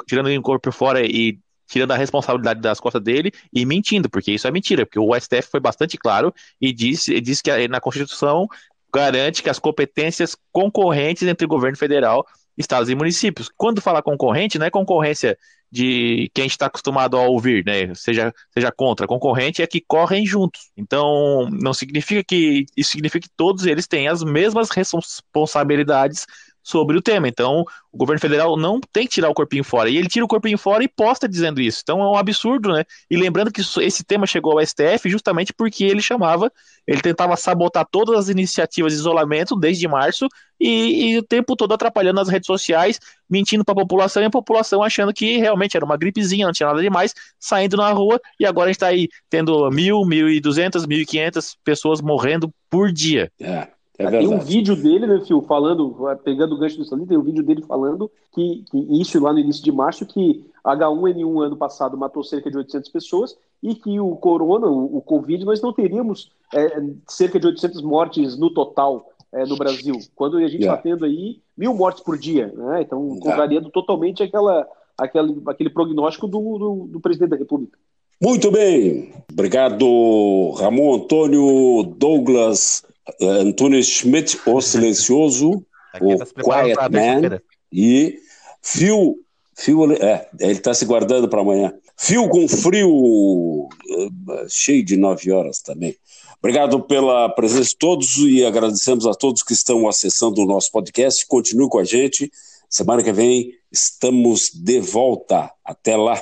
tirando 0.08 0.28
o 0.28 0.42
corpo 0.42 0.72
fora 0.72 1.06
e 1.06 1.40
tirando 1.68 1.92
a 1.92 1.98
responsabilidade 1.98 2.62
das 2.62 2.80
costas 2.80 3.02
dele 3.02 3.32
e 3.52 3.66
mentindo, 3.66 4.10
porque 4.10 4.32
isso 4.32 4.48
é 4.48 4.52
mentira, 4.52 4.86
porque 4.86 5.00
o 5.00 5.16
STF 5.20 5.50
foi 5.50 5.60
bastante 5.60 5.98
claro 5.98 6.34
e 6.62 6.72
disse, 6.72 7.20
disse 7.20 7.42
que 7.42 7.68
na 7.68 7.80
Constituição 7.80 8.48
garante 8.94 9.42
que 9.42 9.50
as 9.50 9.58
competências 9.58 10.38
concorrentes 10.52 11.28
entre 11.28 11.46
o 11.46 11.50
governo 11.50 11.78
federal, 11.78 12.26
estados 12.56 12.90
e 12.90 12.96
municípios. 12.96 13.50
Quando 13.58 13.82
fala 13.82 14.04
concorrente, 14.04 14.60
não 14.60 14.68
é 14.68 14.70
concorrência 14.70 15.38
de 15.72 16.30
quem 16.36 16.46
está 16.46 16.68
acostumado 16.68 17.18
a 17.18 17.22
ouvir, 17.22 17.66
né? 17.66 17.92
Seja, 17.96 18.32
seja 18.54 18.72
contra. 18.72 19.08
Concorrente 19.08 19.64
é 19.64 19.66
que 19.66 19.82
correm 19.82 20.24
juntos. 20.24 20.70
Então, 20.78 21.50
não 21.52 21.74
significa 21.74 22.24
que. 22.24 22.66
Isso 22.78 22.92
significa 22.92 23.28
que 23.28 23.34
todos 23.36 23.66
eles 23.66 23.88
têm 23.88 24.08
as 24.08 24.24
mesmas 24.24 24.70
responsabilidades 24.70 26.28
sobre 26.64 26.98
o 26.98 27.02
tema. 27.02 27.28
Então, 27.28 27.66
o 27.92 27.98
governo 27.98 28.20
federal 28.20 28.58
não 28.58 28.80
tem 28.80 29.06
que 29.06 29.14
tirar 29.14 29.30
o 29.30 29.34
corpinho 29.34 29.64
fora. 29.64 29.90
E 29.90 29.98
ele 29.98 30.08
tira 30.08 30.24
o 30.26 30.28
corpinho 30.28 30.58
fora 30.58 30.84
e 30.84 30.88
posta 30.88 31.28
dizendo 31.28 31.62
isso. 31.62 31.82
Então 31.84 32.02
é 32.02 32.10
um 32.10 32.18
absurdo, 32.18 32.72
né? 32.72 32.84
E 33.12 33.18
lembrando 33.18 33.52
que 33.52 33.62
esse 33.62 34.04
tema 34.04 34.26
chegou 34.26 34.54
ao 34.54 34.66
STF 34.66 35.10
justamente 35.10 35.54
porque 35.54 35.84
ele 35.84 36.02
chamava, 36.02 36.52
ele 36.88 37.02
tentava 37.02 37.36
sabotar 37.36 37.86
todas 37.92 38.18
as 38.18 38.30
iniciativas 38.30 38.94
de 38.94 39.00
isolamento 39.00 39.56
desde 39.56 39.88
março 39.88 40.28
e, 40.60 41.12
e 41.12 41.18
o 41.18 41.24
tempo 41.24 41.56
todo 41.56 41.74
atrapalhando 41.74 42.22
as 42.22 42.30
redes 42.30 42.48
sociais, 42.48 43.00
mentindo 43.30 43.66
para 43.66 43.74
a 43.74 43.82
população 43.82 44.24
e 44.24 44.26
a 44.26 44.30
população 44.30 44.82
achando 44.82 45.14
que 45.14 45.38
realmente 45.38 45.76
era 45.76 45.86
uma 45.86 45.98
gripezinha, 45.98 46.46
não 46.46 46.54
tinha 46.54 46.68
nada 46.68 46.82
demais, 46.82 47.14
saindo 47.40 47.78
na 47.78 47.92
rua 47.92 48.20
e 48.40 48.46
agora 48.46 48.68
a 48.68 48.70
gente 48.70 48.78
está 48.78 48.88
aí 48.88 49.10
tendo 49.30 49.70
mil, 49.70 50.06
mil 50.06 50.30
e 50.30 50.40
duzentas, 50.40 50.88
mil 50.88 51.00
e 51.00 51.06
quinhentas 51.06 51.56
pessoas 51.64 52.02
morrendo 52.02 52.52
por 52.70 52.92
dia. 52.92 53.32
É. 53.40 53.68
É 54.08 54.20
tem 54.20 54.28
um 54.28 54.40
vídeo 54.40 54.76
dele, 54.76 55.08
né, 55.08 55.22
Fio, 55.26 55.42
falando, 55.42 55.96
pegando 56.24 56.56
o 56.56 56.58
gancho 56.58 56.78
do 56.78 56.86
Salim, 56.86 57.06
tem 57.06 57.18
um 57.18 57.24
vídeo 57.24 57.44
dele 57.44 57.62
falando 57.62 58.10
que, 58.34 58.64
que, 58.70 59.02
isso 59.02 59.22
lá 59.22 59.32
no 59.32 59.40
início 59.40 59.64
de 59.64 59.72
março, 59.72 60.06
que 60.06 60.46
H1N1 60.66 61.46
ano 61.46 61.58
passado 61.58 61.98
matou 61.98 62.24
cerca 62.24 62.50
de 62.50 62.58
800 62.58 62.90
pessoas 62.90 63.38
e 63.62 63.76
que 63.76 64.00
o 64.00 64.16
corona, 64.16 64.68
o, 64.68 64.98
o 64.98 65.02
Covid, 65.02 65.46
nós 65.46 65.62
não 65.62 65.72
teríamos 65.72 66.32
é, 66.54 66.84
cerca 67.08 67.40
de 67.40 67.48
800 67.48 67.82
mortes 67.82 68.38
no 68.38 68.54
total 68.54 69.10
é, 69.32 69.46
no 69.46 69.58
Brasil, 69.58 69.98
quando 70.16 70.38
a 70.38 70.42
gente 70.42 70.62
está 70.62 70.74
yeah. 70.74 70.82
tendo 70.82 71.06
aí 71.06 71.40
mil 71.58 71.74
mortes 71.74 72.04
por 72.04 72.18
dia, 72.18 72.54
né? 72.56 72.82
Então, 72.82 73.04
yeah. 73.04 73.22
contrariando 73.22 73.70
totalmente 73.72 74.22
aquela, 74.22 74.68
aquele, 74.98 75.42
aquele 75.48 75.70
prognóstico 75.70 76.28
do, 76.28 76.40
do, 76.40 76.88
do 76.92 77.00
presidente 77.00 77.30
da 77.30 77.38
República. 77.38 77.78
Muito 78.22 78.52
bem, 78.52 79.12
obrigado 79.32 80.52
Ramon 80.52 80.96
Antônio 80.96 81.84
Douglas 81.98 82.84
Antônio 83.22 83.82
Schmidt, 83.84 84.40
o 84.46 84.60
silencioso, 84.62 85.66
o 86.02 86.18
tá 86.18 86.26
quiet 86.26 86.78
man, 86.92 87.40
e 87.72 88.20
Fio, 88.62 89.18
Fio 89.56 89.92
é, 89.92 90.30
ele 90.40 90.54
está 90.54 90.74
se 90.74 90.86
guardando 90.86 91.28
para 91.28 91.42
amanhã. 91.42 91.74
Fio 91.98 92.28
com 92.28 92.48
frio, 92.48 93.70
eh, 93.90 94.46
cheio 94.50 94.84
de 94.84 94.98
nove 94.98 95.32
horas 95.32 95.60
também. 95.60 95.96
Obrigado 96.40 96.82
pela 96.82 97.30
presença 97.30 97.70
de 97.70 97.78
todos 97.78 98.18
e 98.18 98.44
agradecemos 98.44 99.06
a 99.06 99.14
todos 99.14 99.44
que 99.44 99.54
estão 99.54 99.88
acessando 99.88 100.42
o 100.42 100.46
nosso 100.46 100.72
podcast. 100.72 101.26
Continue 101.28 101.70
com 101.70 101.80
a 101.80 101.84
gente. 101.84 102.32
Semana 102.70 103.04
que 103.04 103.14
vem 103.14 103.54
estamos 103.72 104.50
de 104.54 104.80
volta. 104.80 105.52
Até 105.64 105.96
lá. 105.96 106.22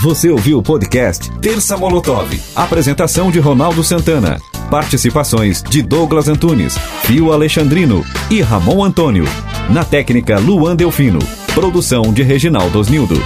Você 0.00 0.28
ouviu 0.30 0.58
o 0.58 0.62
podcast 0.62 1.30
Terça 1.40 1.76
Molotov. 1.76 2.28
Apresentação 2.54 3.30
de 3.30 3.40
Ronaldo 3.40 3.82
Santana. 3.82 4.38
Participações 4.70 5.62
de 5.62 5.80
Douglas 5.80 6.28
Antunes, 6.28 6.76
Fio 7.04 7.32
Alexandrino 7.32 8.04
e 8.30 8.40
Ramon 8.42 8.84
Antônio. 8.84 9.24
Na 9.70 9.84
técnica 9.84 10.38
Luan 10.38 10.76
Delfino. 10.76 11.18
Produção 11.54 12.12
de 12.12 12.22
Reginaldo 12.22 12.78
Osnildo. 12.78 13.20